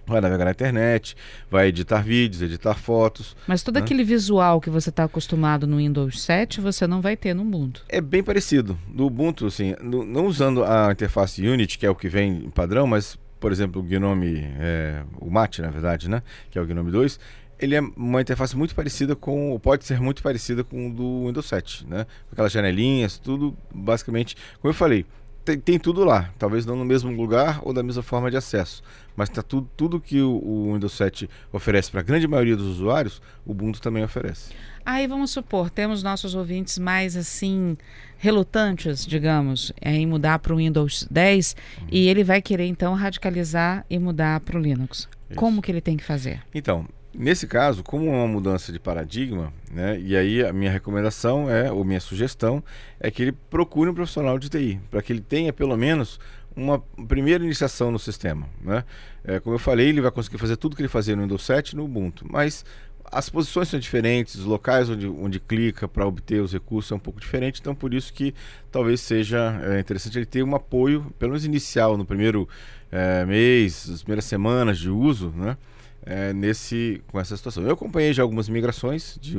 vai 0.07 0.21
navegar 0.21 0.45
na 0.45 0.51
internet, 0.51 1.17
vai 1.51 1.69
editar 1.69 2.03
vídeos, 2.03 2.43
editar 2.43 2.75
fotos. 2.75 3.37
Mas 3.47 3.63
todo 3.63 3.77
né? 3.77 3.81
aquele 3.81 4.05
visual 4.05 4.61
que 4.61 4.71
você 4.71 4.91
está 4.91 5.05
acostumado 5.05 5.67
no 5.67 5.77
Windows 5.77 6.23
7, 6.23 6.61
você 6.61 6.87
não 6.87 7.01
vai 7.01 7.17
ter 7.17 7.35
no 7.35 7.43
Ubuntu. 7.43 7.85
É 7.89 8.01
bem 8.01 8.23
parecido. 8.23 8.79
No 8.89 9.07
Ubuntu, 9.07 9.47
assim, 9.47 9.75
no, 9.81 10.05
não 10.05 10.27
usando 10.27 10.65
a 10.65 10.91
interface 10.93 11.47
Unity, 11.47 11.79
que 11.79 11.87
é 11.87 11.91
o 11.91 11.95
que 11.95 12.09
vem 12.09 12.51
padrão, 12.51 12.87
mas, 12.87 13.19
por 13.39 13.53
exemplo, 13.53 13.81
o 13.81 13.85
Gnome, 13.85 14.45
é, 14.59 15.03
o 15.21 15.31
Mate, 15.31 15.63
na 15.63 15.71
verdade, 15.71 16.09
né, 16.09 16.23
que 16.51 16.59
é 16.59 16.63
o 16.63 16.67
Gnome 16.67 16.91
2, 16.91 17.19
ele 17.59 17.77
é 17.77 17.81
uma 17.97 18.21
interface 18.21 18.57
muito 18.57 18.75
parecida 18.75 19.15
com, 19.15 19.59
pode 19.63 19.85
ser 19.85 20.01
muito 20.01 20.23
parecida 20.23 20.65
com 20.65 20.89
o 20.89 20.93
do 20.93 21.27
Windows 21.27 21.47
7, 21.47 21.87
né? 21.87 22.07
Aquelas 22.31 22.51
janelinhas, 22.51 23.19
tudo 23.19 23.57
basicamente, 23.73 24.37
como 24.61 24.71
eu 24.71 24.75
falei, 24.75 25.07
tem, 25.45 25.59
tem, 25.59 25.79
tudo 25.79 26.05
lá, 26.05 26.31
talvez 26.39 26.65
não 26.67 26.77
no 26.77 26.85
mesmo 26.85 27.11
lugar 27.11 27.61
ou 27.63 27.73
da 27.73 27.83
mesma 27.83 28.03
forma 28.03 28.31
de 28.31 28.37
acesso, 28.37 28.83
mas 29.17 29.29
está 29.29 29.43
tudo, 29.43 29.69
tudo 29.77 30.01
que 30.01 30.21
o, 30.21 30.31
o 30.31 30.73
Windows 30.75 30.93
7 30.93 31.29
oferece 31.53 31.91
para 31.91 32.01
a 32.01 32.03
grande 32.03 32.27
maioria 32.27 32.57
dos 32.57 32.67
usuários, 32.67 33.21
o 33.45 33.53
Ubuntu 33.53 33.81
também 33.81 34.05
oferece. 34.05 34.53
Aí 34.85 35.07
vamos 35.07 35.31
supor, 35.31 35.71
temos 35.71 36.03
nossos 36.03 36.35
ouvintes 36.35 36.79
mais 36.79 37.17
assim 37.17 37.77
relutantes, 38.19 39.07
digamos, 39.07 39.73
em 39.81 40.07
mudar 40.07 40.39
para 40.41 40.53
o 40.53 40.57
Windows 40.57 41.07
10 41.11 41.57
uhum. 41.81 41.87
e 41.91 42.09
ele 42.09 42.25
vai 42.25 42.43
querer 42.43 42.67
então 42.67 42.95
radicalizar 42.95 43.85
e 43.89 43.99
mudar 43.99 44.41
para 44.41 44.59
o 44.59 44.61
Linux. 44.61 45.09
Isso. 45.29 45.39
Como 45.39 45.63
que 45.63 45.71
ele 45.71 45.81
tem 45.81 45.97
que 45.97 46.05
fazer? 46.05 46.43
Então, 46.55 46.87
Nesse 47.15 47.47
caso, 47.47 47.83
como 47.83 48.07
é 48.07 48.11
uma 48.11 48.27
mudança 48.27 48.73
de 48.73 48.81
paradigma, 48.81 49.53
né, 49.71 50.01
e 50.01 50.17
aí 50.17 50.43
a 50.43 50.51
minha 50.51 50.71
recomendação 50.71 51.49
é, 51.51 51.71
ou 51.71 51.85
minha 51.85 52.01
sugestão, 52.01 52.65
é 52.99 53.11
que 53.11 53.21
ele 53.21 53.33
procure 53.33 53.91
um 53.91 53.95
profissional 53.95 54.39
de 54.39 54.49
TI, 54.49 54.81
para 54.91 55.03
que 55.03 55.13
ele 55.13 55.21
tenha 55.21 55.53
pelo 55.53 55.77
menos 55.77 56.19
uma 56.57 56.79
primeira 57.09 57.45
iniciação 57.45 57.91
no 57.91 57.99
sistema. 57.99 58.49
Né? 58.61 58.85
É, 59.25 59.41
como 59.41 59.55
eu 59.55 59.59
falei, 59.59 59.89
ele 59.89 60.01
vai 60.01 60.11
conseguir 60.11 60.39
fazer 60.39 60.57
tudo 60.57 60.77
que 60.77 60.83
ele 60.83 60.89
fazia 60.89 61.17
no 61.17 61.23
Windows 61.23 61.45
7 61.45 61.77
no 61.77 61.85
Ubuntu, 61.85 62.27
mas 62.29 62.65
as 63.13 63.29
posições 63.29 63.69
são 63.69 63.79
diferentes, 63.79 64.37
os 64.37 64.45
locais 64.45 64.89
onde, 64.89 65.07
onde 65.07 65.39
clica 65.39 65.87
para 65.87 66.07
obter 66.07 66.41
os 66.41 66.53
recursos 66.53 66.91
é 66.91 66.95
um 66.95 66.99
pouco 66.99 67.21
diferente, 67.21 67.61
então 67.61 67.75
por 67.75 67.93
isso 67.93 68.13
que 68.13 68.35
talvez 68.71 69.03
seja 69.03 69.61
é, 69.65 69.79
interessante 69.79 70.19
ele 70.19 70.25
ter 70.25 70.43
um 70.43 70.55
apoio, 70.55 71.13
pelo 71.19 71.33
menos 71.33 71.45
inicial, 71.45 71.97
no 71.99 72.07
primeiro 72.07 72.49
é, 72.91 73.25
mês, 73.27 73.89
as 73.91 74.03
primeiras 74.03 74.25
semanas 74.25 74.79
de 74.79 74.89
uso, 74.89 75.31
né? 75.37 75.59
É, 76.05 76.33
nesse, 76.33 77.03
com 77.07 77.19
essa 77.19 77.37
situação. 77.37 77.63
Eu 77.65 77.73
acompanhei 77.73 78.13
já 78.13 78.23
algumas 78.23 78.49
migrações 78.49 79.19
de, 79.21 79.39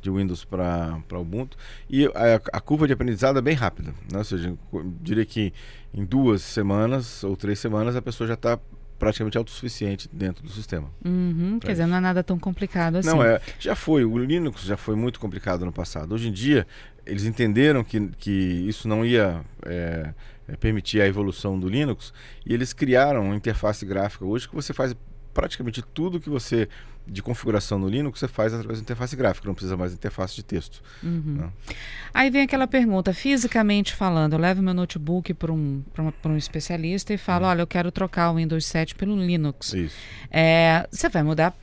de 0.00 0.10
Windows 0.10 0.44
para 0.44 1.02
Ubuntu 1.12 1.56
e 1.88 2.06
a, 2.06 2.40
a, 2.52 2.60
curva 2.60 2.86
de 2.86 2.92
aprendizado 2.92 3.38
é 3.38 3.42
bem 3.42 3.54
rápida. 3.54 3.92
Né? 4.10 4.18
Ou 4.18 4.24
seja, 4.24 4.54
diria 5.00 5.24
que 5.24 5.52
em 5.92 6.04
duas 6.04 6.42
semanas 6.42 7.24
ou 7.24 7.36
três 7.36 7.58
semanas 7.58 7.96
a 7.96 8.02
pessoa 8.02 8.26
já 8.26 8.34
está 8.34 8.58
praticamente 8.98 9.36
autossuficiente 9.36 10.08
dentro 10.12 10.42
do 10.42 10.50
sistema. 10.50 10.88
Uhum, 11.04 11.58
quer 11.58 11.72
dizer, 11.72 11.86
não 11.86 11.96
é 11.96 12.00
nada 12.00 12.22
tão 12.22 12.38
complicado 12.38 12.96
assim. 12.96 13.08
Não, 13.08 13.22
é, 13.22 13.40
já 13.58 13.74
foi. 13.74 14.04
O 14.04 14.16
Linux 14.16 14.62
já 14.62 14.76
foi 14.76 14.94
muito 14.94 15.18
complicado 15.18 15.64
no 15.64 15.72
passado. 15.72 16.14
Hoje 16.14 16.28
em 16.28 16.32
dia, 16.32 16.66
eles 17.04 17.24
entenderam 17.24 17.82
que, 17.82 18.08
que 18.16 18.30
isso 18.30 18.88
não 18.88 19.04
ia 19.04 19.44
é, 19.66 20.14
é 20.48 20.56
permitir 20.56 21.00
a 21.00 21.06
evolução 21.06 21.58
do 21.58 21.68
Linux 21.68 22.14
e 22.46 22.54
eles 22.54 22.72
criaram 22.72 23.24
uma 23.24 23.36
interface 23.36 23.84
gráfica 23.84 24.24
hoje 24.24 24.48
que 24.48 24.54
você 24.54 24.72
faz 24.72 24.94
praticamente 25.34 25.82
tudo 25.82 26.20
que 26.20 26.30
você 26.30 26.68
de 27.06 27.22
configuração 27.22 27.78
no 27.78 27.86
Linux 27.86 28.18
você 28.18 28.28
faz 28.28 28.54
através 28.54 28.78
da 28.78 28.82
interface 28.82 29.14
gráfica, 29.14 29.46
não 29.46 29.54
precisa 29.54 29.76
mais 29.76 29.90
de 29.90 29.98
interface 29.98 30.34
de 30.34 30.42
texto. 30.42 30.82
Uhum. 31.02 31.36
Né? 31.38 31.50
Aí 32.14 32.30
vem 32.30 32.42
aquela 32.42 32.66
pergunta, 32.66 33.12
fisicamente 33.12 33.92
falando, 33.92 34.32
eu 34.32 34.38
levo 34.38 34.62
meu 34.62 34.72
notebook 34.72 35.34
para 35.34 35.52
um, 35.52 35.82
um 36.24 36.36
especialista 36.36 37.12
e 37.12 37.18
falo, 37.18 37.44
uhum. 37.44 37.50
olha, 37.50 37.62
eu 37.62 37.66
quero 37.66 37.92
trocar 37.92 38.30
o 38.30 38.36
Windows 38.36 38.64
7 38.64 38.94
pelo 38.94 39.16
Linux. 39.16 39.74
Isso. 39.74 39.96
É, 40.30 40.88
você 40.90 41.08
vai 41.10 41.22
mudar 41.22 41.54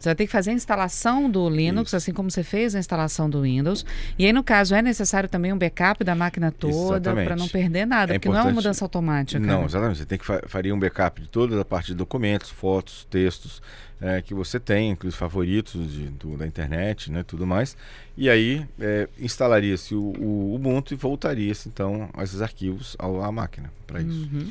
você 0.00 0.08
vai 0.08 0.14
ter 0.14 0.26
que 0.26 0.32
fazer 0.32 0.50
a 0.50 0.54
instalação 0.54 1.30
do 1.30 1.48
Linux, 1.48 1.90
Isso. 1.90 1.96
assim 1.96 2.12
como 2.12 2.30
você 2.30 2.42
fez 2.42 2.74
a 2.74 2.78
instalação 2.78 3.28
do 3.28 3.42
Windows. 3.42 3.84
E 4.18 4.24
aí, 4.24 4.32
no 4.32 4.42
caso, 4.42 4.74
é 4.74 4.80
necessário 4.80 5.28
também 5.28 5.52
um 5.52 5.58
backup 5.58 6.02
da 6.02 6.14
máquina 6.14 6.50
toda 6.50 7.12
para 7.12 7.36
não 7.36 7.46
perder 7.46 7.86
nada, 7.86 8.14
é 8.14 8.18
porque 8.18 8.28
importante... 8.28 8.44
não 8.44 8.50
é 8.50 8.52
uma 8.52 8.60
mudança 8.60 8.84
automática. 8.84 9.38
Não, 9.38 9.66
exatamente. 9.66 9.98
Você 9.98 10.06
tem 10.06 10.18
que 10.18 10.24
fa 10.24 10.40
faria 10.46 10.74
um 10.74 10.78
backup 10.78 11.20
de 11.20 11.28
toda 11.28 11.60
a 11.60 11.64
parte 11.64 11.88
de 11.88 11.94
documentos, 11.94 12.48
fotos, 12.48 13.06
textos 13.10 13.60
é, 14.00 14.22
que 14.22 14.32
você 14.32 14.58
tem, 14.58 14.92
inclusive 14.92 15.18
favoritos 15.18 15.92
de, 15.92 16.08
do, 16.08 16.36
da 16.36 16.46
internet, 16.46 17.12
né, 17.12 17.22
tudo 17.22 17.46
mais. 17.46 17.76
E 18.16 18.30
aí 18.30 18.66
é, 18.80 19.08
instalaria-se 19.18 19.94
o, 19.94 20.14
o, 20.18 20.54
Ubuntu 20.54 20.94
e 20.94 20.96
voltaria-se 20.96 21.68
então 21.68 22.08
esses 22.22 22.40
arquivos 22.40 22.96
à 22.98 23.30
máquina 23.30 23.70
para 23.86 24.00
isso. 24.00 24.28
Uhum. 24.32 24.50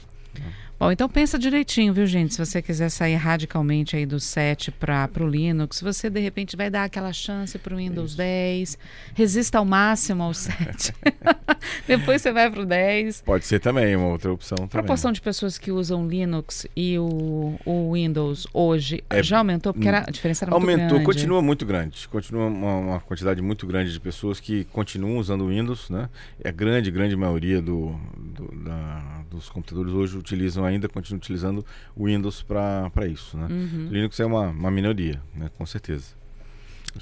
Bom, 0.80 0.90
então 0.94 1.10
pensa 1.10 1.38
direitinho, 1.38 1.94
viu, 1.94 2.08
gente? 2.08 2.34
Se 2.34 2.46
você 2.46 2.62
quiser 2.62 2.88
sair 2.88 3.16
radicalmente 3.16 3.98
aí 3.98 4.06
do 4.06 4.18
7 4.18 4.72
para 4.72 5.10
o 5.20 5.28
Linux, 5.28 5.82
você 5.82 6.10
de 6.10 6.22
repente 6.22 6.56
vai 6.56 6.70
dar 6.70 6.86
aquela 6.86 7.12
chance 7.12 7.60
para 7.60 7.74
o 7.74 7.78
Windows 7.78 8.12
Isso. 8.12 8.18
10, 8.18 8.78
resista 9.14 9.58
ao 9.58 9.66
máximo 9.66 10.24
ao 10.24 10.34
7. 10.34 10.94
Depois 11.88 12.22
você 12.22 12.32
vai 12.32 12.50
para 12.50 12.62
o 12.62 12.66
10. 12.66 13.24
Pode 13.24 13.46
ser 13.46 13.60
também, 13.60 13.96
uma 13.96 14.08
outra 14.08 14.32
opção 14.32 14.56
também. 14.56 14.68
A 14.68 14.70
proporção 14.70 15.12
de 15.12 15.22
pessoas 15.22 15.58
que 15.58 15.72
usam 15.72 16.08
Linux 16.08 16.66
e 16.76 16.98
o, 16.98 17.60
o 17.66 17.94
Windows 17.94 18.48
hoje 18.54 19.04
é, 19.10 19.22
já 19.22 19.40
aumentou, 19.40 19.74
porque 19.74 19.88
era, 19.88 20.06
a 20.08 20.12
diferença 20.12 20.46
era 20.46 20.54
aumentou, 20.54 20.76
muito 20.76 20.78
grande. 20.78 20.94
Aumentou, 20.94 21.14
continua 21.14 21.42
muito 21.42 21.66
grande. 21.66 22.08
Continua 22.08 22.46
uma, 22.48 22.76
uma, 22.76 23.00
quantidade 23.02 23.42
muito 23.42 23.68
grande 23.68 23.92
de 23.92 24.00
pessoas 24.00 24.40
que 24.40 24.64
continuam 24.66 25.18
usando 25.18 25.42
o 25.42 25.50
Windows, 25.50 25.90
né? 25.90 26.10
É 26.44 26.50
a 26.50 26.52
grande, 26.52 26.90
grande 26.92 27.16
maioria 27.16 27.62
do, 27.62 28.00
do 28.18 28.56
da, 28.64 29.24
dos 29.30 29.50
computadores 29.50 29.94
hoje 29.94 30.18
utilizam 30.18 30.69
ainda 30.70 30.88
continuam 30.88 31.18
utilizando 31.18 31.66
o 31.96 32.06
Windows 32.06 32.42
para 32.44 33.08
isso. 33.08 33.38
Né? 33.38 33.48
Uhum. 33.50 33.88
Linux 33.92 34.20
é 34.20 34.26
uma, 34.26 34.48
uma 34.48 34.72
minoria, 34.72 35.22
né? 35.34 35.50
com 35.58 35.66
certeza. 35.66 36.20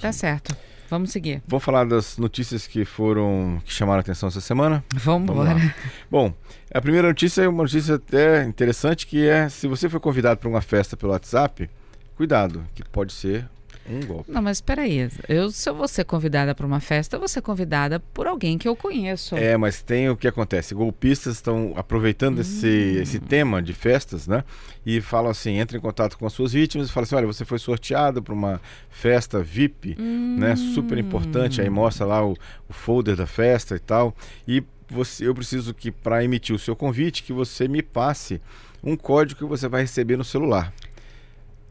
Tá 0.01 0.12
certo. 0.12 0.55
Vamos 0.89 1.12
seguir. 1.12 1.41
Vamos 1.45 1.63
falar 1.63 1.86
das 1.86 2.17
notícias 2.17 2.65
que 2.65 2.86
foram 2.86 3.62
que 3.65 3.74
chamaram 3.74 3.97
a 3.97 4.01
atenção 4.01 4.29
essa 4.29 4.39
semana? 4.39 4.83
Vamos 4.93 5.29
embora. 5.29 5.75
Bom, 6.09 6.33
a 6.74 6.79
primeira 6.79 7.09
notícia 7.09 7.41
é 7.41 7.47
uma 7.47 7.63
notícia 7.63 7.95
até 7.95 8.43
interessante 8.45 9.05
que 9.05 9.27
é 9.27 9.50
se 9.50 9.67
você 9.67 9.89
foi 9.89 10.00
convidado 10.00 10.39
para 10.39 10.50
uma 10.50 10.62
festa 10.62 10.95
pelo 10.95 11.12
WhatsApp, 11.12 11.69
cuidado, 12.15 12.63
que 12.74 12.83
pode 12.83 13.12
ser 13.12 13.50
um 13.89 14.06
golpe. 14.06 14.32
Não, 14.32 14.41
mas 14.41 14.58
espera 14.58 14.82
aí. 14.84 15.10
Eu, 15.27 15.51
se 15.51 15.70
eu 15.70 15.75
vou 15.75 15.88
ser 15.88 16.03
convidada 16.03 16.53
para 16.53 16.65
uma 16.65 16.79
festa, 16.79 17.15
eu 17.15 17.20
vou 17.20 17.27
ser 17.27 17.41
convidada 17.41 18.00
por 18.00 18.27
alguém 18.27 18.58
que 18.58 18.67
eu 18.67 18.75
conheço. 18.75 19.36
É, 19.36 19.56
mas 19.58 19.82
tem 19.82 20.10
o 20.10 20.17
que 20.17 20.27
acontece. 20.27 20.75
Golpistas 20.75 21.36
estão 21.36 21.74
aproveitando 21.75 22.38
hum. 22.38 22.41
esse, 22.41 22.67
esse 23.01 23.20
tema 23.20 23.62
de 23.62 23.74
festas, 23.74 24.27
né? 24.27 24.44
E 24.86 25.01
falam 25.01 25.32
assim, 25.32 25.58
entra 25.58 25.77
em 25.77 25.82
contato 25.82 26.17
com 26.17 26.25
as 26.25 26.34
suas 26.34 26.53
vítimas 26.53 26.89
e 26.89 26.91
fala 26.91 27.06
assim, 27.06 27.15
olha, 27.15 27.27
você 27.27 27.46
foi 27.46 27.60
sorteado 27.60 28.22
para 28.22 28.34
uma 28.34 28.62
festa 28.89 29.41
VIP, 29.41 29.96
hum. 30.00 30.38
né? 30.39 30.56
Super 30.56 30.98
importante. 30.98 31.62
Aí 31.62 31.70
mostra 31.70 32.06
lá 32.06 32.25
o, 32.25 32.34
o 32.67 32.74
folder 32.74 33.15
da 33.15 33.27
festa 33.27 33.75
e 33.75 33.79
tal. 33.79 34.15
E 34.48 34.63
você, 34.89 35.27
eu 35.27 35.36
preciso 35.36 35.74
que, 35.74 35.91
para 35.91 36.24
emitir 36.24 36.56
o 36.56 36.60
seu 36.60 36.75
convite, 36.75 37.24
que 37.24 37.34
você 37.34 37.67
me 37.67 37.82
passe 37.82 38.41
um 38.84 38.96
código 38.96 39.39
que 39.39 39.46
você 39.46 39.67
vai 39.67 39.82
receber 39.82 40.17
no 40.17 40.24
celular. 40.24 40.74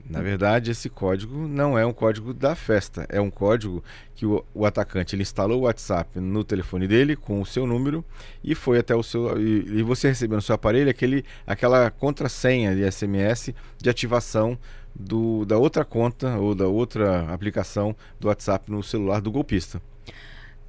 Na 0.08 0.20
verdade, 0.22 0.70
esse 0.70 0.88
código 0.88 1.48
não 1.48 1.76
é 1.76 1.84
um 1.84 1.92
código 1.92 2.32
da 2.32 2.54
festa, 2.54 3.04
é 3.08 3.20
um 3.20 3.30
código 3.30 3.82
que 4.14 4.24
o, 4.24 4.44
o, 4.54 4.64
atacante 4.64 5.16
ele 5.16 5.22
instalou 5.22 5.60
o 5.60 5.64
WhatsApp 5.64 6.20
no 6.20 6.44
telefone 6.44 6.86
dele 6.86 7.16
com 7.16 7.40
o 7.40 7.46
seu 7.46 7.66
número 7.66 8.04
e 8.42 8.54
foi 8.54 8.78
até 8.78 8.94
o 8.94 9.02
seu 9.02 9.38
e, 9.40 9.78
e, 9.78 9.82
você 9.82 10.08
recebeu 10.08 10.36
no 10.36 10.42
seu 10.42 10.54
aparelho 10.54 10.88
aquele 10.88 11.24
aquela 11.44 11.90
contrassenha 11.90 12.74
de 12.74 12.90
SMS 12.90 13.52
de 13.78 13.90
ativação 13.90 14.56
do, 14.94 15.44
da 15.44 15.58
outra 15.58 15.84
conta 15.84 16.36
ou 16.36 16.54
da 16.54 16.68
outra 16.68 17.32
aplicação 17.32 17.94
do 18.20 18.28
WhatsApp 18.28 18.70
no 18.70 18.82
celular 18.82 19.20
do 19.20 19.32
golpista. 19.32 19.82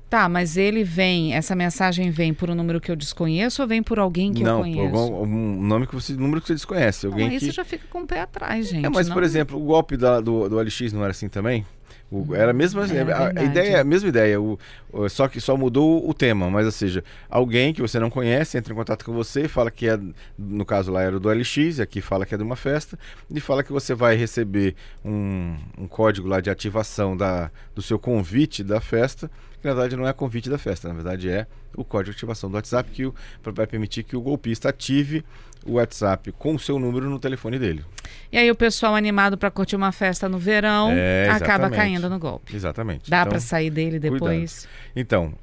Tá, 0.10 0.30
mas 0.30 0.56
ele 0.56 0.86
vem, 0.86 1.34
essa 1.34 1.54
mensagem 1.54 2.10
vem 2.12 2.34
por 2.34 2.50
um 2.50 2.56
número 2.56 2.80
que 2.80 2.90
eu 2.90 2.96
desconheço 2.96 3.62
ou 3.62 3.68
vem 3.68 3.84
por 3.84 4.00
alguém 4.00 4.34
que 4.34 4.42
não, 4.42 4.60
eu 4.60 4.64
conheço? 4.64 4.94
Não, 4.94 5.24
um 5.24 5.62
nome 5.62 5.86
que 5.86 5.94
você, 5.94 6.14
número 6.14 6.40
que 6.40 6.48
você 6.48 6.54
desconhece. 6.54 7.06
Alguém 7.06 7.26
não, 7.26 7.34
aí 7.34 7.40
que... 7.40 7.46
você 7.46 7.52
já 7.52 7.66
fica 7.66 7.86
com 7.90 8.02
o 8.02 8.08
pé 8.08 8.22
atrás, 8.22 8.70
gente. 8.70 8.86
É, 8.86 8.90
mas, 8.90 9.10
não... 9.10 9.14
por 9.14 9.24
exemplo, 9.24 9.62
o 9.62 9.66
golpe 9.66 9.98
da, 9.98 10.22
do, 10.22 10.48
do 10.48 10.62
LX 10.62 10.94
não 10.94 11.02
era 11.02 11.12
assim 11.12 11.28
também? 11.28 11.66
O, 12.10 12.34
era 12.34 12.52
a 12.52 12.54
mesma 12.54 12.86
é, 12.86 13.02
a, 13.12 13.42
a, 13.42 13.44
ideia, 13.44 13.82
a 13.82 13.84
mesma 13.84 14.08
ideia, 14.08 14.40
o, 14.40 14.58
o, 14.94 15.10
só 15.10 15.28
que 15.28 15.42
só 15.42 15.58
mudou 15.58 16.10
o 16.10 16.14
tema, 16.14 16.50
mas 16.50 16.66
ou 16.66 16.72
seja, 16.72 17.04
alguém 17.30 17.74
que 17.74 17.82
você 17.82 18.00
não 18.00 18.10
conhece 18.10 18.58
entra 18.58 18.72
em 18.72 18.76
contato 18.78 19.04
com 19.04 19.12
você 19.12 19.46
fala 19.50 19.70
que 19.70 19.90
é, 19.90 20.00
no 20.38 20.64
caso 20.64 20.90
lá 20.90 21.02
era 21.02 21.20
do 21.20 21.30
LX, 21.30 21.82
aqui 21.82 22.00
fala 22.00 22.26
que 22.26 22.34
é 22.34 22.38
de 22.38 22.44
uma 22.44 22.56
festa, 22.56 22.98
e 23.30 23.42
fala 23.42 23.62
que 23.62 23.74
você 23.74 23.94
vai 23.94 24.16
receber 24.16 24.74
um, 25.04 25.58
um 25.78 25.86
código 25.86 26.30
lá 26.30 26.40
de 26.40 26.50
ativação 26.50 27.18
da, 27.18 27.52
do 27.76 27.82
seu 27.82 28.00
convite 28.00 28.64
da 28.64 28.80
festa, 28.80 29.30
que 29.62 29.68
na 29.68 29.74
verdade 29.74 29.96
não 29.96 30.08
é 30.08 30.14
convite 30.14 30.50
da 30.50 30.58
festa, 30.58 30.88
na 30.88 30.94
verdade 30.94 31.30
é 31.30 31.48
o 31.76 31.84
código 31.84 32.12
de 32.12 32.18
ativação 32.18 32.50
do 32.50 32.56
WhatsApp 32.56 32.90
que 32.92 33.12
vai 33.44 33.68
permitir 33.68 34.04
que 34.04 34.16
o 34.16 34.22
golpista 34.22 34.70
ative 34.70 35.24
o 35.66 35.74
WhatsApp 35.74 36.32
com 36.32 36.56
o 36.56 36.60
seu 36.60 36.80
número 36.80 37.10
no 37.10 37.20
telefone 37.20 37.60
dele. 37.60 37.84
E 38.32 38.38
aí 38.38 38.50
o 38.50 38.56
pessoal 38.56 38.96
animado 38.96 39.38
para 39.38 39.52
curtir 39.52 39.76
uma 39.76 39.92
festa 39.92 40.30
no 40.30 40.38
verão 40.38 40.92
é, 40.92 41.30
acaba 41.30 41.70
caindo 41.70 42.10
no 42.10 42.18
golpe. 42.18 42.56
Exatamente. 42.56 43.10
Dá 43.10 43.22
então, 43.22 43.32
para 43.32 43.40
sair 43.40 43.70
dele 43.70 44.00
depois? 44.00 44.66
Cuidado. 44.66 44.70
Então, 44.96 45.34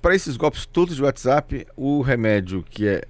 para 0.00 0.14
esses 0.14 0.36
golpes 0.36 0.64
todos 0.64 0.96
de 0.96 1.02
WhatsApp, 1.02 1.66
o 1.76 2.00
remédio 2.00 2.64
que 2.70 2.86
é, 2.86 3.04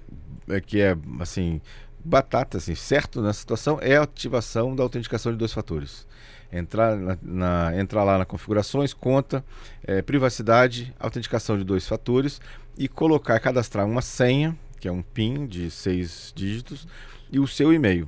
é, 0.49 0.59
que 0.59 0.81
é 0.81 0.97
assim 1.19 1.61
batata, 2.03 2.57
assim, 2.57 2.73
certo 2.75 3.21
na 3.21 3.33
situação 3.33 3.77
é 3.81 3.97
a 3.97 4.03
ativação 4.03 4.75
da 4.75 4.81
autenticação 4.81 5.31
de 5.31 5.37
dois 5.37 5.53
fatores. 5.53 6.07
Entrar, 6.51 6.95
na, 6.95 7.17
na 7.21 7.79
entrar 7.79 8.03
lá 8.03 8.17
na 8.17 8.25
configurações, 8.25 8.93
conta, 8.93 9.43
é, 9.83 10.01
privacidade, 10.01 10.93
autenticação 10.99 11.57
de 11.57 11.63
dois 11.63 11.87
fatores 11.87 12.41
e 12.77 12.87
colocar, 12.87 13.39
cadastrar 13.39 13.85
uma 13.85 14.01
senha 14.01 14.57
que 14.79 14.87
é 14.87 14.91
um 14.91 15.01
PIN 15.01 15.45
de 15.45 15.69
seis 15.69 16.31
dígitos, 16.35 16.87
e 17.31 17.39
o 17.39 17.47
seu 17.47 17.73
e-mail. 17.73 18.07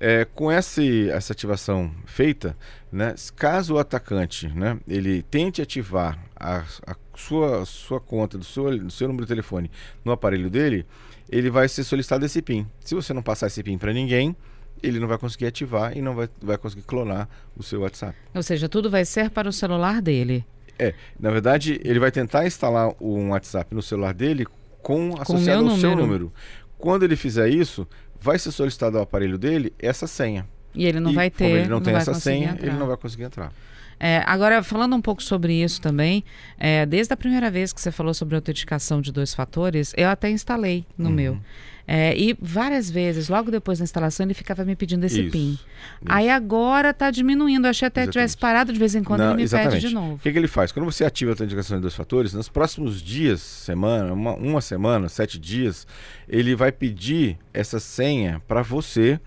É, 0.00 0.24
com 0.24 0.50
essa, 0.50 0.80
ativação 1.32 1.92
feita, 2.06 2.56
né, 2.90 3.14
caso 3.34 3.74
o 3.74 3.78
atacante 3.78 4.46
né, 4.48 4.78
ele 4.86 5.22
tente 5.22 5.60
ativar 5.60 6.16
a, 6.36 6.62
a 6.86 6.96
sua, 7.16 7.64
sua 7.64 8.00
conta 8.00 8.38
do 8.38 8.44
seu, 8.44 8.78
do 8.78 8.92
seu 8.92 9.08
número 9.08 9.26
de 9.26 9.28
telefone 9.28 9.70
no 10.04 10.12
aparelho 10.12 10.48
dele, 10.48 10.86
ele 11.28 11.50
vai 11.50 11.68
ser 11.68 11.82
solicitado 11.82 12.24
esse 12.24 12.40
PIN. 12.40 12.66
Se 12.80 12.94
você 12.94 13.12
não 13.12 13.22
passar 13.22 13.48
esse 13.48 13.62
PIN 13.62 13.76
para 13.76 13.92
ninguém, 13.92 14.36
ele 14.82 14.98
não 14.98 15.08
vai 15.08 15.18
conseguir 15.18 15.46
ativar 15.46 15.96
e 15.96 16.02
não 16.02 16.14
vai, 16.14 16.28
vai 16.40 16.58
conseguir 16.58 16.82
clonar 16.82 17.28
o 17.56 17.62
seu 17.62 17.80
WhatsApp. 17.80 18.16
Ou 18.34 18.42
seja, 18.42 18.68
tudo 18.68 18.90
vai 18.90 19.04
ser 19.04 19.30
para 19.30 19.48
o 19.48 19.52
celular 19.52 20.00
dele. 20.00 20.44
É, 20.78 20.94
na 21.18 21.30
verdade, 21.30 21.80
ele 21.84 21.98
vai 21.98 22.10
tentar 22.10 22.46
instalar 22.46 22.92
um 23.00 23.30
WhatsApp 23.30 23.74
no 23.74 23.82
celular 23.82 24.14
dele 24.14 24.46
com 24.82 25.14
associado 25.20 25.64
com 25.64 25.70
ao 25.70 25.76
seu 25.76 25.96
número. 25.96 26.32
Quando 26.78 27.02
ele 27.02 27.16
fizer 27.16 27.48
isso, 27.48 27.86
vai 28.20 28.38
ser 28.38 28.52
solicitado 28.52 28.96
ao 28.96 29.02
aparelho 29.02 29.36
dele 29.36 29.72
essa 29.78 30.06
senha. 30.06 30.46
E 30.74 30.86
ele 30.86 31.00
não 31.00 31.10
e, 31.10 31.14
vai 31.14 31.30
ter. 31.30 31.44
Como 31.44 31.56
ele 31.56 31.68
não, 31.68 31.76
não 31.76 31.82
tem 31.82 31.94
essa 31.94 32.14
senha, 32.14 32.50
entrar. 32.50 32.66
ele 32.66 32.76
não 32.76 32.86
vai 32.86 32.96
conseguir 32.96 33.24
entrar. 33.24 33.52
É, 34.00 34.22
agora, 34.26 34.62
falando 34.62 34.94
um 34.94 35.02
pouco 35.02 35.22
sobre 35.22 35.52
isso 35.52 35.80
também, 35.80 36.24
é, 36.56 36.86
desde 36.86 37.12
a 37.12 37.16
primeira 37.16 37.50
vez 37.50 37.72
que 37.72 37.80
você 37.80 37.90
falou 37.90 38.14
sobre 38.14 38.36
autenticação 38.36 39.00
de 39.00 39.10
dois 39.10 39.34
fatores, 39.34 39.92
eu 39.96 40.08
até 40.08 40.30
instalei 40.30 40.86
no 40.96 41.08
uhum. 41.08 41.14
meu. 41.14 41.38
É, 41.90 42.14
e 42.18 42.36
várias 42.38 42.90
vezes, 42.90 43.30
logo 43.30 43.50
depois 43.50 43.78
da 43.78 43.84
instalação, 43.84 44.26
ele 44.26 44.34
ficava 44.34 44.62
me 44.62 44.76
pedindo 44.76 45.06
esse 45.06 45.22
isso, 45.22 45.32
PIN. 45.32 45.52
Isso. 45.52 45.64
Aí 46.04 46.28
agora 46.28 46.90
está 46.90 47.10
diminuindo. 47.10 47.66
Eu 47.66 47.70
achei 47.70 47.88
até 47.88 48.04
que 48.04 48.12
tivesse 48.12 48.36
parado 48.36 48.74
de 48.74 48.78
vez 48.78 48.94
em 48.94 49.02
quando 49.02 49.20
Não, 49.20 49.28
ele 49.28 49.36
me 49.36 49.42
exatamente. 49.44 49.72
pede 49.76 49.88
de 49.88 49.94
novo. 49.94 50.16
O 50.16 50.18
que, 50.18 50.30
que, 50.30 50.36
ele 50.36 50.48
faz? 50.48 50.70
Quando 50.70 50.84
você 50.84 51.06
ativa 51.06 51.30
a 51.30 51.32
autenticação 51.32 51.78
de 51.78 51.80
dois 51.80 51.94
fatores, 51.94 52.34
nos 52.34 52.46
próximos 52.46 53.00
dias, 53.00 53.40
semana, 53.40 54.12
uma, 54.12 54.34
uma 54.34 54.60
semana, 54.60 55.08
sete 55.08 55.38
dias, 55.38 55.86
ele 56.28 56.54
vai 56.54 56.70
pedir 56.70 57.38
essa 57.54 57.80
senha 57.80 58.42
para 58.46 58.60
você 58.60 59.18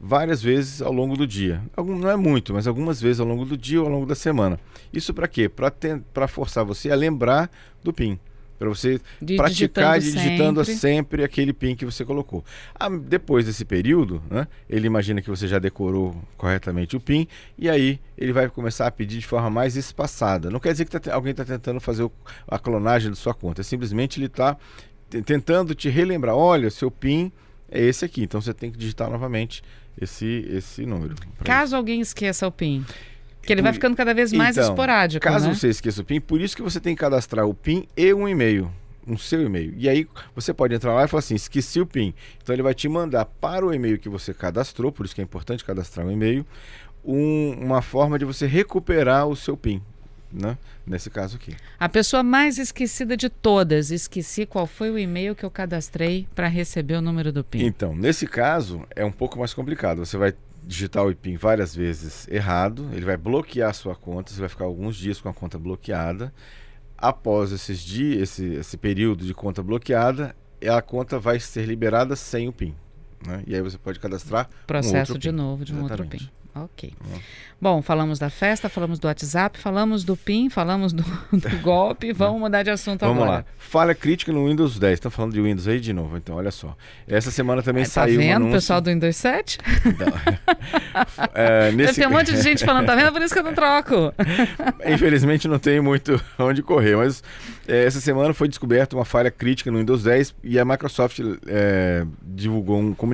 várias 0.00 0.42
vezes 0.42 0.82
ao 0.82 0.92
longo 0.92 1.16
do 1.16 1.24
dia. 1.24 1.62
Algum, 1.76 1.96
não 1.96 2.10
é 2.10 2.16
muito, 2.16 2.52
mas 2.52 2.66
algumas 2.66 3.00
vezes 3.00 3.20
ao 3.20 3.26
longo 3.28 3.44
do 3.44 3.56
dia 3.56 3.78
ou 3.80 3.86
ao 3.86 3.92
longo 3.92 4.06
da 4.06 4.16
semana. 4.16 4.58
Isso 4.92 5.14
para 5.14 5.28
quê? 5.28 5.48
Para 5.48 6.26
forçar 6.26 6.64
você 6.64 6.90
a 6.90 6.96
lembrar 6.96 7.48
do 7.80 7.92
PIN. 7.92 8.18
Para 8.58 8.68
você 8.68 9.00
De- 9.22 9.36
praticar 9.36 9.98
digitando 10.00 10.24
digitando 10.24 10.64
sempre. 10.64 10.80
sempre. 10.80 11.24
aquele 11.24 11.52
PIN 11.52 11.76
que 11.76 11.84
você 11.84 12.04
colocou. 12.04 12.44
Ah, 12.74 12.88
depois 12.88 13.46
desse 13.46 13.64
período, 13.64 14.20
né, 14.28 14.48
ele 14.68 14.86
imagina 14.86 15.22
que 15.22 15.30
você 15.30 15.46
já 15.46 15.58
decorou 15.58 16.16
corretamente 16.36 16.96
o 16.96 17.00
PIN 17.00 17.28
e 17.56 17.68
aí 17.70 18.00
ele 18.16 18.32
vai 18.32 18.48
começar 18.48 18.86
a 18.86 18.90
pedir 18.90 19.18
de 19.20 19.26
forma 19.26 19.48
mais 19.48 19.76
espaçada. 19.76 20.50
Não 20.50 20.58
quer 20.58 20.72
dizer 20.72 20.84
que 20.86 20.98
tá 20.98 21.14
alguém 21.14 21.30
está 21.30 21.44
tentando 21.44 21.80
fazer 21.80 22.02
o- 22.02 22.12
a 22.48 22.58
clonagem 22.58 23.10
da 23.10 23.16
sua 23.16 23.32
conta. 23.32 23.60
É 23.60 23.64
simplesmente 23.64 24.18
ele 24.18 24.26
está 24.26 24.56
tentando 25.24 25.74
te 25.74 25.88
relembrar. 25.88 26.34
Olha, 26.34 26.70
seu 26.70 26.90
PIN 26.90 27.30
é 27.70 27.80
esse 27.82 28.04
aqui. 28.04 28.22
Então 28.24 28.40
você 28.40 28.52
tem 28.52 28.70
que 28.70 28.78
digitar 28.78 29.10
novamente 29.10 29.62
esse, 30.00 30.44
esse 30.50 30.84
número. 30.84 31.14
Caso 31.44 31.76
alguém 31.76 32.00
esqueça 32.00 32.46
o 32.46 32.52
PIN. 32.52 32.84
Que 33.48 33.52
ele 33.54 33.62
vai 33.62 33.72
Por- 33.72 33.76
ficando 33.76 33.96
cada 33.96 34.12
vez 34.12 34.30
mais 34.30 34.56
Então, 34.58 34.68
esporádico, 34.68 35.24
Caso 35.24 35.48
né? 35.48 35.54
você 35.54 35.68
esqueça 35.70 36.02
o 36.02 36.04
PIN, 36.04 36.20
por 36.20 36.38
isso 36.40 36.54
que 36.54 36.60
você 36.62 36.78
tem 36.78 36.94
que 36.94 37.00
cadastrar 37.00 37.46
o 37.46 37.54
PIN 37.54 37.86
e 37.96 38.12
um 38.12 38.28
e-mail, 38.28 38.70
um 39.06 39.16
seu 39.16 39.40
e-mail. 39.40 39.72
E 39.76 39.88
aí 39.88 40.06
você 40.34 40.52
pode 40.52 40.74
entrar 40.74 40.92
lá 40.94 41.04
e 41.04 41.08
falar 41.08 41.20
assim, 41.20 41.34
esqueci 41.34 41.80
o 41.80 41.86
PIN. 41.86 42.12
Então 42.42 42.54
ele 42.54 42.62
vai 42.62 42.74
te 42.74 42.86
mandar 42.90 43.24
para 43.24 43.64
o 43.64 43.72
e-mail 43.72 43.98
que 43.98 44.08
você 44.08 44.34
cadastrou, 44.34 44.92
por 44.92 45.06
isso 45.06 45.14
que 45.14 45.22
é 45.22 45.24
importante 45.24 45.64
cadastrar 45.64 46.06
um 46.06 46.10
e-mail, 46.12 46.44
um- 47.04 47.52
uma 47.58 47.80
forma 47.80 48.18
de 48.18 48.24
você 48.26 48.46
recuperar 48.46 49.26
o 49.26 49.34
seu 49.34 49.56
PIN, 49.56 49.80
né? 50.30 50.58
Nesse 50.86 51.08
caso 51.08 51.36
aqui. 51.36 51.54
A 51.80 51.88
pessoa 51.88 52.22
mais 52.22 52.58
esquecida 52.58 53.16
de 53.16 53.28
todas. 53.28 53.90
Esqueci 53.90 54.44
qual 54.46 54.66
foi 54.66 54.90
o 54.90 54.98
e-mail 54.98 55.34
que 55.34 55.44
eu 55.44 55.50
cadastrei 55.50 56.26
para 56.34 56.48
receber 56.48 56.94
o 56.94 57.00
número 57.02 57.32
do 57.32 57.42
PIN. 57.44 57.64
Então, 57.64 57.94
nesse 57.94 58.26
caso, 58.26 58.82
é 58.96 59.04
um 59.04 59.12
pouco 59.12 59.38
mais 59.38 59.52
complicado. 59.54 59.98
Você 60.04 60.16
vai 60.18 60.34
digitar 60.68 61.06
o 61.06 61.16
PIN 61.16 61.36
várias 61.36 61.74
vezes 61.74 62.28
errado, 62.28 62.90
ele 62.92 63.06
vai 63.06 63.16
bloquear 63.16 63.70
a 63.70 63.72
sua 63.72 63.96
conta, 63.96 64.30
você 64.30 64.38
vai 64.38 64.50
ficar 64.50 64.66
alguns 64.66 64.96
dias 64.96 65.18
com 65.18 65.28
a 65.28 65.34
conta 65.34 65.58
bloqueada. 65.58 66.32
Após 66.96 67.52
esses 67.52 67.80
dias, 67.80 68.22
esse, 68.22 68.44
esse 68.56 68.76
período 68.76 69.24
de 69.24 69.32
conta 69.32 69.62
bloqueada, 69.62 70.36
a 70.62 70.82
conta 70.82 71.18
vai 71.18 71.40
ser 71.40 71.64
liberada 71.64 72.14
sem 72.14 72.48
o 72.48 72.52
PIN. 72.52 72.74
Né? 73.26 73.42
E 73.46 73.54
aí 73.54 73.60
você 73.62 73.78
pode 73.78 73.98
cadastrar 74.00 74.46
um 74.46 74.66
Processo 74.66 75.12
outro 75.12 75.18
de 75.18 75.28
PIN. 75.28 75.34
novo 75.36 75.64
de 75.64 75.74
um 75.74 75.82
outro 75.82 76.02
Exatamente. 76.02 76.24
PIN. 76.26 76.38
Ok. 76.54 76.92
É. 77.14 77.18
Bom, 77.60 77.82
falamos 77.82 78.18
da 78.18 78.30
festa, 78.30 78.68
falamos 78.68 78.98
do 78.98 79.06
WhatsApp, 79.06 79.58
falamos 79.58 80.02
do 80.02 80.16
PIN, 80.16 80.48
falamos 80.48 80.92
do, 80.92 81.02
do 81.30 81.58
golpe. 81.62 82.12
Vamos 82.14 82.40
mudar 82.40 82.62
de 82.62 82.70
assunto 82.70 83.00
Vamos 83.00 83.22
agora. 83.22 83.38
lá. 83.38 83.44
Falha 83.58 83.94
crítica 83.94 84.32
no 84.32 84.46
Windows 84.48 84.78
10. 84.78 84.94
Estão 84.94 85.10
falando 85.10 85.34
de 85.34 85.40
Windows 85.40 85.68
aí 85.68 85.78
de 85.78 85.92
novo, 85.92 86.16
então 86.16 86.36
olha 86.36 86.50
só. 86.50 86.76
Essa 87.06 87.30
semana 87.30 87.62
também 87.62 87.84
Tá 87.84 87.90
saiu 87.90 88.14
um 88.18 88.22
vendo, 88.22 88.36
anúncio... 88.36 88.54
pessoal 88.54 88.80
do 88.80 88.90
Windows 88.90 89.16
7? 89.16 89.58
É, 91.34 91.70
nesse... 91.72 91.94
ter 92.00 92.06
um 92.08 92.10
monte 92.10 92.32
de 92.32 92.42
gente 92.42 92.64
falando, 92.64 92.86
tá 92.86 92.94
vendo? 92.96 93.12
Por 93.12 93.22
isso 93.22 93.32
que 93.32 93.38
eu 93.38 93.44
não 93.44 93.54
troco. 93.54 94.12
Infelizmente 94.84 95.46
não 95.46 95.58
tem 95.58 95.80
muito 95.80 96.20
onde 96.38 96.60
correr, 96.62 96.96
mas 96.96 97.22
é, 97.68 97.84
essa 97.84 98.00
semana 98.00 98.34
foi 98.34 98.48
descoberta 98.48 98.96
uma 98.96 99.04
falha 99.04 99.30
crítica 99.30 99.70
no 99.70 99.78
Windows 99.78 100.02
10 100.02 100.34
e 100.42 100.58
a 100.58 100.64
Microsoft 100.64 101.20
é, 101.46 102.04
divulgou 102.22 102.78
um 102.80 102.94
comunicado 102.94 103.07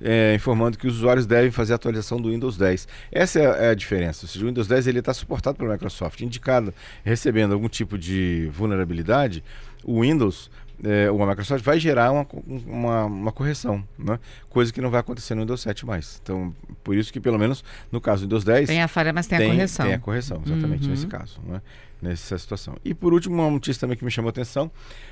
é, 0.00 0.34
informando 0.34 0.76
que 0.78 0.86
os 0.86 0.96
usuários 0.96 1.26
devem 1.26 1.50
fazer 1.50 1.72
a 1.72 1.76
atualização 1.76 2.20
do 2.20 2.30
Windows 2.30 2.56
10. 2.56 2.88
Essa 3.10 3.40
é 3.40 3.46
a, 3.46 3.56
é 3.66 3.70
a 3.70 3.74
diferença. 3.74 4.24
Ou 4.24 4.28
seja, 4.28 4.44
o 4.44 4.48
Windows 4.48 4.66
10 4.66 4.86
ele 4.86 4.98
está 4.98 5.12
suportado 5.14 5.56
pela 5.58 5.72
Microsoft, 5.72 6.20
indicado 6.20 6.72
recebendo 7.04 7.52
algum 7.52 7.68
tipo 7.68 7.98
de 7.98 8.48
vulnerabilidade, 8.52 9.42
o 9.84 10.02
Windows 10.02 10.50
é, 10.84 11.10
ou 11.10 11.22
a 11.22 11.26
Microsoft 11.26 11.64
vai 11.64 11.78
gerar 11.78 12.10
uma, 12.10 12.26
uma, 12.66 13.04
uma 13.04 13.32
correção, 13.32 13.84
né? 13.96 14.18
coisa 14.50 14.72
que 14.72 14.80
não 14.80 14.90
vai 14.90 15.00
acontecer 15.00 15.34
no 15.34 15.42
Windows 15.42 15.60
7 15.60 15.86
mais. 15.86 16.20
Então, 16.22 16.54
por 16.82 16.96
isso 16.96 17.12
que 17.12 17.20
pelo 17.20 17.38
menos 17.38 17.62
no 17.90 18.00
caso 18.00 18.22
do 18.22 18.24
Windows 18.24 18.44
10 18.44 18.68
Tem 18.68 18.82
a 18.82 18.88
falha, 18.88 19.12
mas 19.12 19.26
tem, 19.26 19.38
a 19.38 19.50
correção. 19.50 19.86
tem 19.86 19.94
a 19.94 19.98
correção, 19.98 20.42
exatamente, 20.44 20.84
Uhum. 20.84 20.90
nesse 20.90 21.06
caso, 21.06 21.40
né? 21.46 21.62
nessa 22.00 22.36
situação. 22.36 22.76
E 22.84 22.92
por 22.94 23.12
último, 23.12 23.36
uma 23.36 23.48
notícia 23.50 23.80
também 23.80 23.96
que 23.96 24.04
me 24.04 24.10
chamou 24.10 24.28
a 24.28 24.30
atenção: 24.30 24.70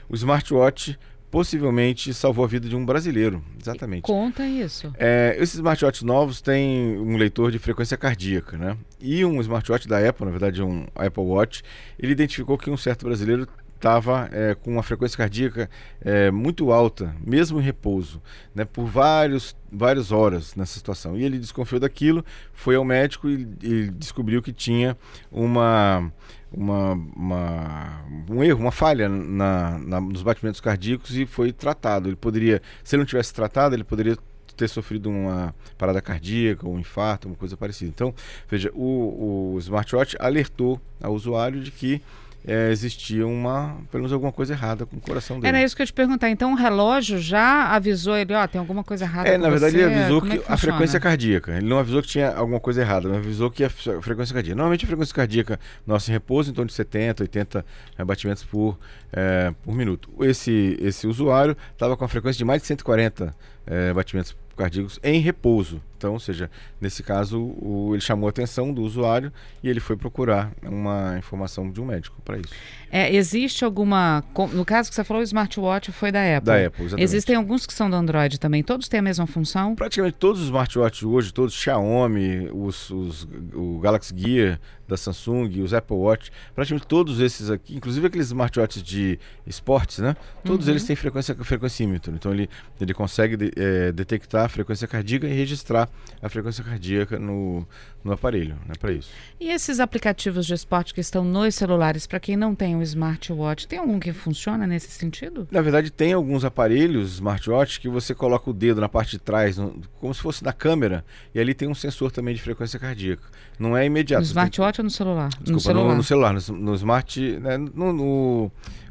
o 0.08 0.14
smartwatch 0.16 0.98
possivelmente 1.30 2.12
salvou 2.12 2.44
a 2.44 2.48
vida 2.48 2.68
de 2.68 2.74
um 2.74 2.84
brasileiro. 2.84 3.42
Exatamente. 3.60 4.02
Conta 4.02 4.46
isso. 4.46 4.92
É, 4.98 5.36
esses 5.38 5.54
smartwatches 5.54 6.02
novos 6.02 6.40
têm 6.40 6.98
um 6.98 7.16
leitor 7.16 7.50
de 7.50 7.58
frequência 7.58 7.96
cardíaca, 7.96 8.58
né? 8.58 8.76
E 9.00 9.24
um 9.24 9.40
smartwatch 9.40 9.86
da 9.86 10.06
Apple, 10.06 10.26
na 10.26 10.30
verdade 10.32 10.62
um 10.62 10.86
Apple 10.94 11.22
Watch, 11.22 11.62
ele 11.98 12.12
identificou 12.12 12.58
que 12.58 12.70
um 12.70 12.76
certo 12.76 13.06
brasileiro 13.06 13.46
estava 13.80 14.28
é, 14.30 14.54
com 14.54 14.70
uma 14.70 14.82
frequência 14.82 15.16
cardíaca 15.16 15.70
é, 16.02 16.30
muito 16.30 16.70
alta, 16.70 17.14
mesmo 17.24 17.58
em 17.58 17.62
repouso, 17.62 18.20
né, 18.54 18.64
por 18.66 18.84
vários, 18.84 19.56
várias 19.72 20.12
horas 20.12 20.54
nessa 20.54 20.74
situação. 20.74 21.16
E 21.16 21.24
ele 21.24 21.38
desconfiou 21.38 21.80
daquilo, 21.80 22.22
foi 22.52 22.76
ao 22.76 22.84
médico 22.84 23.28
e, 23.28 23.48
e 23.62 23.90
descobriu 23.90 24.42
que 24.42 24.52
tinha 24.52 24.96
uma, 25.32 26.12
uma, 26.52 26.92
uma- 27.16 28.04
um 28.28 28.42
erro, 28.42 28.60
uma 28.60 28.72
falha 28.72 29.08
na, 29.08 29.78
na- 29.78 30.00
nos 30.00 30.22
batimentos 30.22 30.60
cardíacos 30.60 31.16
e 31.16 31.26
foi 31.26 31.52
tratado. 31.52 32.08
Ele 32.08 32.16
poderia, 32.16 32.60
se 32.82 32.94
ele 32.96 33.00
não 33.02 33.06
tivesse 33.06 33.32
tratado, 33.32 33.74
ele 33.74 33.84
poderia 33.84 34.16
ter 34.56 34.68
sofrido 34.68 35.08
uma 35.08 35.54
parada 35.78 36.02
cardíaca, 36.02 36.68
um 36.68 36.78
infarto, 36.78 37.28
uma 37.28 37.36
coisa 37.36 37.56
parecida. 37.56 37.90
Então, 37.94 38.14
veja, 38.48 38.70
o, 38.74 39.54
o 39.54 39.58
smartwatch 39.58 40.16
alertou 40.18 40.80
ao 41.00 41.14
usuário 41.14 41.60
de 41.60 41.70
que 41.70 42.02
eh, 42.46 42.70
existia 42.70 43.26
uma, 43.26 43.76
pelo 43.90 44.02
menos 44.02 44.12
alguma 44.12 44.32
coisa 44.32 44.52
errada 44.54 44.86
com 44.86 44.96
o 44.96 45.00
coração 45.00 45.38
dele. 45.38 45.48
Era 45.56 45.64
isso 45.64 45.74
que 45.76 45.82
eu 45.82 45.84
ia 45.84 45.86
te 45.88 45.92
perguntar. 45.92 46.30
Então 46.30 46.52
o 46.52 46.56
relógio 46.56 47.18
já 47.18 47.68
avisou 47.74 48.16
ele, 48.16 48.32
ó, 48.34 48.46
tem 48.46 48.58
alguma 48.58 48.82
coisa 48.82 49.04
errada 49.04 49.28
É, 49.28 49.36
na 49.38 49.48
verdade 49.50 49.72
você? 49.72 49.82
ele 49.84 49.94
avisou 49.94 50.20
Como 50.20 50.32
que 50.32 50.36
é 50.36 50.40
a 50.40 50.42
funciona? 50.42 50.58
frequência 50.58 51.00
cardíaca. 51.00 51.56
Ele 51.56 51.68
não 51.68 51.78
avisou 51.78 52.02
que 52.02 52.08
tinha 52.08 52.30
alguma 52.34 52.60
coisa 52.60 52.80
errada, 52.80 53.08
ele 53.08 53.16
avisou 53.16 53.50
que 53.50 53.64
a 53.64 53.66
a 53.66 54.02
frequência 54.02 54.34
cardíaca. 54.34 54.56
Normalmente 54.56 54.84
a 54.84 54.88
frequência 54.88 55.14
cardíaca 55.14 55.60
nossa 55.86 56.10
em 56.10 56.12
repouso 56.14 56.50
em 56.50 56.54
torno 56.54 56.68
de 56.68 56.74
70, 56.74 57.22
80 57.24 57.64
eh, 57.98 58.04
batimentos 58.04 58.44
por, 58.44 58.78
eh, 59.12 59.52
por 59.62 59.74
minuto. 59.74 60.08
Esse, 60.20 60.76
esse 60.80 61.06
usuário 61.06 61.56
estava 61.72 61.96
com 61.96 62.04
a 62.04 62.08
frequência 62.08 62.38
de 62.38 62.44
mais 62.44 62.60
de 62.62 62.66
140 62.68 63.34
eh, 63.66 63.92
batimentos 63.92 64.36
cardíacos 64.56 64.98
em 65.02 65.20
repouso. 65.20 65.80
Então, 66.00 66.14
ou 66.14 66.18
seja, 66.18 66.50
nesse 66.80 67.02
caso, 67.02 67.38
o- 67.60 67.90
ele 67.92 68.00
chamou 68.00 68.26
a 68.26 68.30
atenção 68.30 68.72
do 68.72 68.80
usuário 68.80 69.30
e 69.62 69.68
ele 69.68 69.80
foi 69.80 69.98
procurar 69.98 70.50
uma 70.62 71.14
informação 71.18 71.70
de 71.70 71.78
um 71.78 71.84
médico 71.84 72.16
para 72.24 72.38
isso. 72.38 72.48
É, 72.90 73.14
existe 73.14 73.66
alguma. 73.66 74.24
No 74.54 74.64
caso 74.64 74.88
que 74.88 74.94
você 74.94 75.04
falou, 75.04 75.20
o 75.20 75.24
smartwatch 75.24 75.92
foi 75.92 76.10
da 76.10 76.20
Apple. 76.38 76.46
Da 76.46 76.54
Apple, 76.66 76.84
exatamente. 76.86 77.04
Existem 77.04 77.36
alguns 77.36 77.66
que 77.66 77.74
são 77.74 77.90
do 77.90 77.94
Android 77.96 78.40
também. 78.40 78.62
Todos 78.62 78.88
têm 78.88 79.00
a 79.00 79.02
mesma 79.02 79.26
função? 79.26 79.74
Praticamente 79.76 80.16
todos 80.18 80.40
os 80.40 80.46
smartwatches 80.46 81.02
hoje, 81.02 81.34
todos 81.34 81.52
Xiaomi, 81.54 82.48
os, 82.50 82.88
os- 82.90 83.28
o 83.54 83.78
Galaxy 83.78 84.14
Gear 84.16 84.58
da 84.88 84.96
Samsung, 84.96 85.60
os 85.62 85.72
Apple 85.72 85.94
Watch, 85.96 86.32
praticamente 86.52 86.84
todos 86.86 87.20
esses 87.20 87.48
aqui, 87.48 87.76
inclusive 87.76 88.06
aqueles 88.08 88.26
smartwatches 88.28 88.82
de 88.82 89.20
esportes, 89.46 89.98
né? 89.98 90.16
Todos 90.42 90.66
Uhum. 90.66 90.72
eles 90.72 90.82
têm 90.84 90.96
frequência 90.96 91.32
frequencímetro. 91.36 92.12
Então 92.14 92.32
ele, 92.32 92.48
ele 92.80 92.92
consegue 92.94 93.36
de- 93.36 93.52
eh, 93.56 93.92
detectar 93.92 94.46
a 94.46 94.48
frequência 94.48 94.88
cardíaca 94.88 95.28
e 95.28 95.32
registrar 95.32 95.88
a 96.22 96.28
frequência 96.28 96.62
cardíaca 96.62 97.18
no, 97.18 97.66
no 98.04 98.12
aparelho, 98.12 98.54
né? 98.66 98.74
Para 98.78 98.92
isso. 98.92 99.10
E 99.40 99.48
esses 99.50 99.80
aplicativos 99.80 100.44
de 100.46 100.52
esporte 100.54 100.92
que 100.92 101.00
estão 101.00 101.24
nos 101.24 101.54
celulares, 101.54 102.06
para 102.06 102.20
quem 102.20 102.36
não 102.36 102.54
tem 102.54 102.76
o 102.76 102.82
smartwatch, 102.82 103.66
tem 103.66 103.78
algum 103.78 103.98
que 103.98 104.12
funciona 104.12 104.66
nesse 104.66 104.90
sentido? 104.90 105.48
Na 105.50 105.60
verdade, 105.62 105.90
tem 105.90 106.12
alguns 106.12 106.44
aparelhos 106.44 107.14
smartwatch 107.14 107.80
que 107.80 107.88
você 107.88 108.14
coloca 108.14 108.50
o 108.50 108.52
dedo 108.52 108.80
na 108.80 108.88
parte 108.88 109.12
de 109.12 109.18
trás, 109.18 109.56
no- 109.56 109.80
como 109.98 110.12
se 110.14 110.20
fosse 110.20 110.44
na 110.44 110.52
câmera, 110.52 111.04
e 111.34 111.40
ali 111.40 111.54
tem 111.54 111.68
um 111.68 111.74
sensor 111.74 112.10
também 112.10 112.34
de 112.34 112.42
frequência 112.42 112.78
cardíaca. 112.78 113.22
Não 113.58 113.76
é 113.76 113.86
imediato. 113.86 114.20
No 114.20 114.26
você 114.26 114.34
tem 114.34 114.42
smartwatch 114.42 114.80
ou 114.80 114.84
no 114.84 114.90
celular? 114.90 115.28
Desculpa, 115.28 115.52
no 115.52 115.60
celular. 115.60 115.88
No, 115.90 115.96
no 115.96 116.02
celular, 116.02 116.32
no, 116.34 116.56
no 116.56 116.74
smart, 116.74 117.20
né, 117.40 117.56
no, 117.58 118.50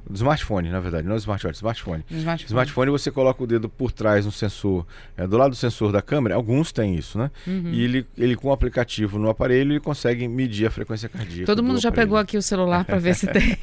no 0.10 0.16
smartphone, 0.16 0.70
na 0.70 0.80
verdade, 0.80 1.08
não 1.08 1.14
no 1.14 1.20
smartwatch, 1.20 1.58
smartphone. 1.58 2.04
No 2.10 2.18
smartphone. 2.18 2.48
Smartphone 2.48 2.92
você 2.92 3.12
coloca 3.12 3.44
o 3.44 3.48
dedo 3.48 3.70
por 3.70 3.92
trás 3.92 4.26
no 4.26 4.32
sensor, 4.32 4.86
é, 5.16 5.28
do 5.28 5.38
lado 5.38 5.52
do 5.52 5.56
sensor 5.56 5.92
da 5.92 6.02
câmera, 6.02 6.34
alguns 6.34 6.72
têm 6.72 6.96
isso, 6.96 7.20
né? 7.20 7.30
Uhum. 7.46 7.72
E 7.72 7.84
ele, 7.84 8.08
ele 8.18 8.36
com 8.36 8.48
o 8.48 8.52
aplicativo 8.52 9.20
no 9.20 9.30
aparelho, 9.30 9.72
ele 9.72 9.80
consegue 9.80 10.28
medir 10.28 10.66
a 10.66 10.72
frequência 10.72 11.08
cardíaca. 11.08 11.46
Todo 11.46 11.58
do 11.58 11.64
mundo 11.64 11.80
já 11.80 11.90
aparelho. 11.90 12.08
pegou 12.08 12.18
aqui 12.18 12.38
o 12.38 12.42
celular 12.42 12.84
para 12.86 12.98
ver 12.98 13.14
se 13.14 13.28
tem. 13.32 13.56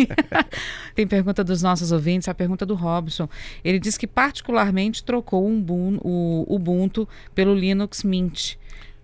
tem 0.94 1.06
pergunta 1.06 1.42
dos 1.42 1.62
nossos 1.62 1.90
ouvintes, 1.90 2.28
a 2.28 2.34
pergunta 2.34 2.64
do 2.64 2.74
Robson. 2.74 3.28
Ele 3.64 3.80
diz 3.80 3.98
que 3.98 4.06
particularmente 4.06 5.02
trocou 5.02 5.46
um 5.46 5.66
o 6.00 6.46
Ubuntu 6.48 7.08
pelo 7.34 7.54
Linux 7.54 8.04
Mint. 8.04 8.54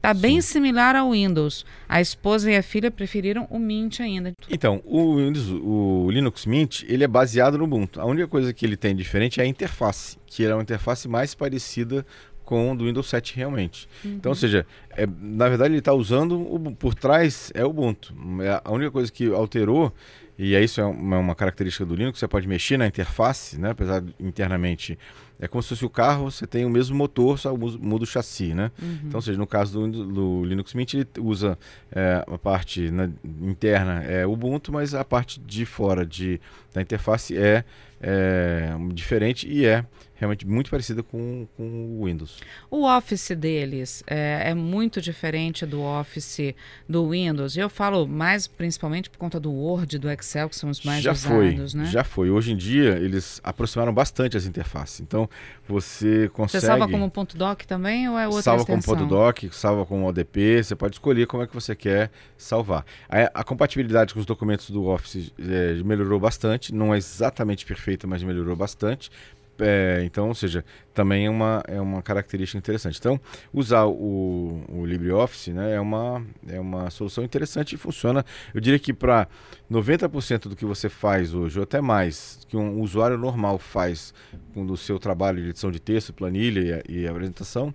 Tá 0.03 0.13
bem 0.13 0.41
similar 0.41 0.97
ao 0.97 1.13
Windows. 1.13 1.65
A 1.89 2.01
esposa 2.01 2.51
e 2.51 2.57
a 2.57 2.63
filha 2.63 2.91
preferiram 2.91 3.47
o 3.49 3.57
Mint 3.57 4.01
ainda. 4.01 4.33
Então, 4.51 4.83
o, 4.85 5.17
Windows- 5.17 5.49
o 5.63 6.09
Linux 6.11 6.45
Mint, 6.45 6.83
ele 6.89 7.05
é 7.05 7.09
baseado 7.09 7.57
no 7.57 7.63
Ubuntu. 7.65 8.01
A 8.01 8.05
única 8.05 8.27
coisa 8.27 8.53
que 8.53 8.67
ele 8.67 8.77
tem 8.77 8.97
diferente 8.97 9.41
é 9.41 9.45
a 9.45 9.47
interface, 9.47 10.19
que 10.27 10.45
é 10.45 10.53
uma 10.53 10.63
interface 10.63 11.07
mais 11.07 11.37
parecida 11.37 12.05
com 12.53 12.71
o 12.71 12.77
do 12.77 12.85
Windows 12.85 13.09
7 13.09 13.35
realmente. 13.35 13.89
Então, 14.05 14.31
ou 14.33 14.37
seja, 14.37 14.67
é, 14.91 15.07
na 15.07 15.49
verdade 15.49 15.73
ele 15.73 15.79
está 15.79 15.95
usando, 15.95 16.39
o, 16.39 16.61
por 16.77 16.95
trás 16.95 17.51
é 17.55 17.65
o 17.65 17.71
Ubuntu. 17.71 18.15
É 18.43 18.61
a 18.63 18.71
única 18.71 18.91
coisa 18.91 19.11
que 19.11 19.33
alterou 19.33 19.91
E 20.39 20.55
é 20.55 20.63
isso 20.63 20.79
é 20.79 20.85
uma, 20.85 21.19
uma 21.19 21.35
característica 21.35 21.87
do 21.87 21.95
Linux, 21.95 22.19
você 22.19 22.29
pode 22.29 22.47
mexer 22.47 22.77
na 22.77 22.87
interface, 22.87 23.59
né? 23.59 23.71
apesar 23.71 24.03
de 24.03 24.15
internamente 24.21 24.99
é 25.41 25.49
como 25.49 25.63
se 25.63 25.71
fosse 25.71 25.85
o 25.85 25.91
carro, 25.91 26.31
você 26.31 26.47
tem 26.47 26.65
o 26.67 26.71
mesmo 26.71 26.95
motor, 26.95 27.39
só 27.39 27.57
muda 27.57 28.05
o 28.05 28.07
chassi, 28.07 28.55
né? 28.55 28.71
Uhum. 28.81 28.99
Então, 29.07 29.19
ou 29.19 29.23
seja, 29.23 29.37
no 29.37 29.47
caso 29.47 29.89
do, 29.89 30.07
do 30.07 30.45
Linux 30.45 30.73
Mint, 30.73 30.95
ele 30.95 31.07
usa 31.19 31.59
é, 31.91 32.23
a 32.25 32.39
parte 32.39 32.93
né, 32.93 33.11
interna 33.41 34.05
é 34.05 34.25
Ubuntu, 34.25 34.71
mas 34.71 34.95
a 34.95 35.05
parte 35.05 35.41
de 35.41 35.67
fora 35.67 36.07
de, 36.07 36.41
da 36.73 36.81
interface 36.81 37.37
é, 37.37 37.65
é 38.01 38.71
diferente 38.93 39.49
e 39.49 39.67
é 39.67 39.85
realmente 40.23 40.47
muito 40.47 40.71
parecida 40.71 41.03
com, 41.03 41.49
com 41.57 41.99
o 41.99 42.05
Windows. 42.05 42.39
O 42.71 42.87
Office 42.87 43.33
deles 43.37 44.05
é, 44.07 44.51
é, 44.51 44.55
muito 44.55 45.01
diferente 45.01 45.67
do 45.67 45.83
Office 45.83 46.55
do 46.89 47.11
Windows. 47.11 47.57
Eu 47.57 47.69
falo 47.69 48.07
mais 48.07 48.47
principalmente 48.47 49.11
por 49.11 49.19
conta 49.19 49.41
do 49.41 49.51
Word, 49.51 49.99
do 49.99 50.09
Excel, 50.09 50.49
que 50.49 50.55
são 50.55 50.71
os 50.71 50.83
mais 50.85 51.03
já 51.03 51.11
usados, 51.11 51.37
foi, 51.37 51.81
né? 51.81 51.87
Já 51.87 52.05
foi. 52.05 52.31
Hoje 52.31 52.53
em 52.53 52.57
dia, 52.57 52.99
eles 52.99 53.41
aproximaram 53.43 53.93
bastante 53.93 54.37
as 54.37 54.47
interfaces. 54.47 55.01
Então, 55.01 55.29
você 55.69 56.31
consegue... 56.33 56.61
Você 56.61 56.67
salva 56.69 56.89
como 56.89 57.11
ponto 57.11 57.37
.doc 57.37 57.63
também 57.63 58.09
ou 58.09 58.17
é 58.17 58.29
outra 58.29 58.43
salva 58.43 58.63
extensão? 58.63 58.95
como 58.95 59.09
ponto 59.09 59.15
.doc, 59.15 59.53
salva 59.53 59.85
como 59.85 60.07
ODP, 60.07 60.63
você 60.63 60.77
pode 60.77 60.95
escolher 60.95 61.27
como 61.27 61.43
é 61.43 61.49
que 61.49 61.55
você 61.55 61.75
quer 61.75 62.13
salvar. 62.37 62.87
A, 63.09 63.41
a 63.41 63.45
compatibilidade 63.45 64.15
com 64.15 64.21
os 64.21 64.27
documentos 64.27 64.71
do 64.71 64.87
Office 64.87 65.33
é, 65.37 65.75
melhorou 65.83 66.21
bastante, 66.21 66.73
não 66.73 66.95
é 66.95 66.99
exatamente 66.99 67.67
perfeita, 67.67 68.07
mas 68.07 68.23
melhorou 68.23 68.55
bastante 68.55 69.11
é, 69.59 70.03
então, 70.05 70.29
ou 70.29 70.35
seja, 70.35 70.65
também 70.95 71.27
é 71.27 71.31
uma, 71.31 71.63
é 71.67 71.81
uma 71.81 72.03
característica 72.03 72.59
interessante. 72.59 72.99
Então, 72.99 73.21
usar 73.53 73.85
o, 73.87 74.65
o 74.69 74.85
LibreOffice 74.85 75.53
né, 75.53 75.75
é, 75.75 75.81
uma, 75.81 76.25
é 76.49 76.59
uma 76.59 76.91
solução 76.91 77.23
interessante 77.23 77.75
e 77.75 77.79
funciona. 77.79 78.25
Eu 78.55 78.61
diria 78.61 78.79
que 78.79 78.93
para 78.93 79.29
90% 79.71 80.49
do 80.49 80.57
que 80.57 80.65
você 80.65 80.89
faz 80.89 81.35
hoje, 81.35 81.59
ou 81.59 81.63
até 81.63 81.81
mais, 81.81 82.41
que 82.49 82.57
um 82.57 82.81
usuário 82.81 83.17
normal 83.19 83.59
faz 83.59 84.13
com 84.55 84.65
o 84.65 84.77
seu 84.77 84.99
trabalho 84.99 85.43
de 85.43 85.51
edição 85.51 85.71
de 85.71 85.81
texto, 85.81 86.13
planilha 86.13 86.83
e, 86.89 87.01
e 87.01 87.07
apresentação, 87.07 87.75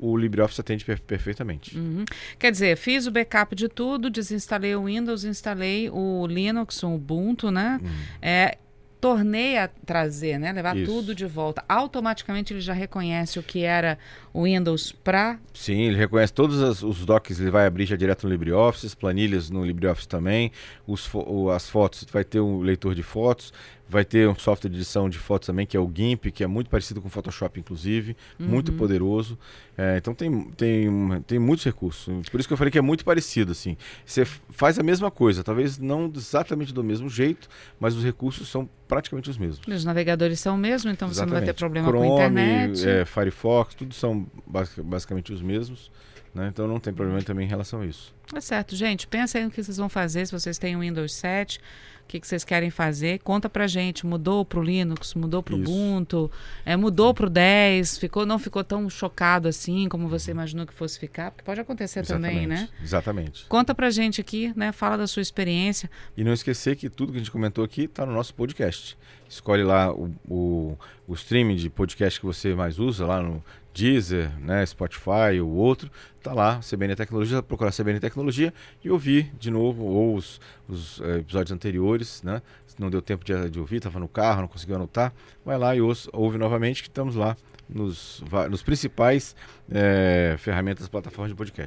o 0.00 0.16
LibreOffice 0.16 0.60
atende 0.60 0.84
per 0.84 1.00
perfeitamente. 1.00 1.76
Uhum. 1.76 2.04
Quer 2.38 2.52
dizer, 2.52 2.76
fiz 2.76 3.06
o 3.06 3.10
backup 3.10 3.54
de 3.54 3.68
tudo, 3.68 4.08
desinstalei 4.08 4.74
o 4.76 4.84
Windows, 4.84 5.24
instalei 5.24 5.90
o 5.90 6.26
Linux, 6.26 6.82
o 6.82 6.94
Ubuntu, 6.94 7.50
né? 7.50 7.80
Uhum. 7.82 7.88
É, 8.22 8.58
tornei 9.00 9.56
a 9.58 9.68
trazer, 9.68 10.38
né? 10.38 10.52
Levar 10.52 10.76
Isso. 10.76 10.90
tudo 10.90 11.14
de 11.14 11.26
volta. 11.26 11.64
Automaticamente 11.68 12.52
ele 12.52 12.60
já 12.60 12.72
reconhece 12.72 13.38
o 13.38 13.42
que 13.42 13.62
era 13.62 13.98
o 14.32 14.44
Windows 14.44 14.92
para. 14.92 15.38
Sim, 15.54 15.82
ele 15.82 15.96
reconhece 15.96 16.32
todos 16.32 16.62
as, 16.62 16.82
os 16.82 17.04
docs, 17.04 17.40
ele 17.40 17.50
vai 17.50 17.66
abrir 17.66 17.86
já 17.86 17.96
direto 17.96 18.24
no 18.24 18.30
LibreOffice, 18.30 18.96
planilhas 18.96 19.50
no 19.50 19.64
LibreOffice 19.64 20.08
também, 20.08 20.50
os, 20.86 21.08
as 21.54 21.68
fotos, 21.68 22.06
vai 22.12 22.24
ter 22.24 22.40
um 22.40 22.60
leitor 22.60 22.94
de 22.94 23.02
fotos, 23.02 23.52
Vai 23.88 24.04
ter 24.04 24.28
um 24.28 24.34
software 24.34 24.70
de 24.70 24.76
edição 24.76 25.08
de 25.08 25.18
fotos 25.18 25.46
também, 25.46 25.66
que 25.66 25.76
é 25.76 25.80
o 25.80 25.90
GIMP, 25.92 26.30
que 26.30 26.44
é 26.44 26.46
muito 26.46 26.68
parecido 26.68 27.00
com 27.00 27.08
o 27.08 27.10
Photoshop, 27.10 27.58
inclusive, 27.58 28.16
uhum. 28.38 28.46
muito 28.46 28.72
poderoso. 28.72 29.38
É, 29.76 29.96
então 29.96 30.14
tem, 30.14 30.50
tem, 30.50 30.90
tem 31.26 31.38
muitos 31.38 31.64
recursos. 31.64 32.28
Por 32.28 32.38
isso 32.38 32.48
que 32.48 32.52
eu 32.52 32.58
falei 32.58 32.70
que 32.70 32.78
é 32.78 32.82
muito 32.82 33.04
parecido. 33.04 33.52
assim. 33.52 33.76
Você 34.04 34.24
faz 34.24 34.78
a 34.78 34.82
mesma 34.82 35.10
coisa, 35.10 35.42
talvez 35.42 35.78
não 35.78 36.12
exatamente 36.14 36.72
do 36.72 36.84
mesmo 36.84 37.08
jeito, 37.08 37.48
mas 37.80 37.94
os 37.94 38.04
recursos 38.04 38.48
são 38.48 38.68
praticamente 38.86 39.30
os 39.30 39.38
mesmos. 39.38 39.60
Os 39.66 39.84
navegadores 39.84 40.38
são 40.40 40.54
o 40.56 40.58
mesmo, 40.58 40.90
então 40.90 41.08
exatamente. 41.08 41.30
você 41.30 41.34
não 41.34 41.46
vai 41.46 41.54
ter 41.54 41.58
problema 41.58 41.88
Chrome, 41.88 42.06
com 42.06 42.12
a 42.12 42.16
internet. 42.16 42.88
É, 42.88 43.04
Firefox, 43.04 43.74
tudo 43.74 43.94
são 43.94 44.26
basicamente 44.46 45.32
os 45.32 45.40
mesmos. 45.40 45.90
Né? 46.34 46.48
Então 46.48 46.68
não 46.68 46.78
tem 46.78 46.92
problema 46.92 47.22
também 47.22 47.46
em 47.46 47.48
relação 47.48 47.80
a 47.80 47.86
isso. 47.86 48.14
É 48.34 48.40
certo, 48.40 48.76
gente. 48.76 49.06
Pensa 49.06 49.38
aí 49.38 49.44
no 49.44 49.50
que 49.50 49.62
vocês 49.62 49.76
vão 49.76 49.88
fazer 49.88 50.26
se 50.26 50.32
vocês 50.32 50.58
têm 50.58 50.76
o 50.76 50.80
Windows 50.80 51.14
7 51.14 51.60
o 52.08 52.10
que, 52.10 52.18
que 52.18 52.26
vocês 52.26 52.42
querem 52.42 52.70
fazer. 52.70 53.18
Conta 53.18 53.50
pra 53.50 53.66
gente, 53.66 54.06
mudou 54.06 54.42
pro 54.42 54.62
Linux, 54.62 55.12
mudou 55.12 55.42
pro 55.42 55.58
Isso. 55.58 55.70
Ubuntu, 55.70 56.30
é, 56.64 56.74
mudou 56.74 57.12
pro 57.12 57.28
10, 57.28 57.98
ficou, 57.98 58.24
não 58.24 58.38
ficou 58.38 58.64
tão 58.64 58.88
chocado 58.88 59.46
assim 59.46 59.86
como 59.90 60.08
você 60.08 60.30
imaginou 60.30 60.66
que 60.66 60.72
fosse 60.72 60.98
ficar, 60.98 61.30
porque 61.30 61.44
pode 61.44 61.60
acontecer 61.60 62.00
Exatamente. 62.00 62.32
também, 62.32 62.46
né? 62.46 62.68
Exatamente. 62.82 63.44
Conta 63.46 63.74
pra 63.74 63.90
gente 63.90 64.22
aqui, 64.22 64.54
né? 64.56 64.72
Fala 64.72 64.96
da 64.96 65.06
sua 65.06 65.20
experiência. 65.20 65.90
E 66.16 66.24
não 66.24 66.32
esquecer 66.32 66.76
que 66.76 66.88
tudo 66.88 67.12
que 67.12 67.18
a 67.18 67.20
gente 67.20 67.30
comentou 67.30 67.62
aqui 67.62 67.82
está 67.82 68.06
no 68.06 68.12
nosso 68.12 68.34
podcast. 68.34 68.96
Escolhe 69.28 69.62
lá 69.62 69.92
o, 69.92 70.10
o, 70.26 70.78
o 71.06 71.12
streaming 71.12 71.56
de 71.56 71.68
podcast 71.68 72.18
que 72.18 72.24
você 72.24 72.54
mais 72.54 72.78
usa, 72.78 73.04
lá 73.04 73.20
no 73.20 73.44
Deezer, 73.78 74.36
né, 74.40 74.66
Spotify 74.66 75.40
ou 75.40 75.50
outro, 75.50 75.88
tá 76.20 76.32
lá, 76.32 76.58
CBN 76.58 76.96
Tecnologia, 76.96 77.40
procurar 77.40 77.70
CBN 77.70 78.00
Tecnologia 78.00 78.52
e 78.82 78.90
ouvir 78.90 79.32
de 79.38 79.52
novo, 79.52 79.84
ou 79.84 80.16
os, 80.16 80.40
os 80.68 81.00
é, 81.00 81.18
episódios 81.18 81.52
anteriores, 81.52 82.20
né? 82.24 82.42
Se 82.66 82.74
não 82.80 82.90
deu 82.90 83.00
tempo 83.00 83.24
de, 83.24 83.50
de 83.50 83.60
ouvir, 83.60 83.76
estava 83.76 84.00
no 84.00 84.08
carro, 84.08 84.40
não 84.40 84.48
conseguiu 84.48 84.74
anotar, 84.74 85.12
vai 85.44 85.56
lá 85.56 85.76
e 85.76 85.80
ouve, 85.80 86.08
ouve 86.12 86.38
novamente 86.38 86.82
que 86.82 86.88
estamos 86.88 87.14
lá 87.14 87.36
nos, 87.68 88.22
nos 88.50 88.62
principais 88.62 89.36
é, 89.70 90.34
ferramentas, 90.38 90.88
plataformas 90.88 91.30
de 91.30 91.36
podcast. 91.36 91.66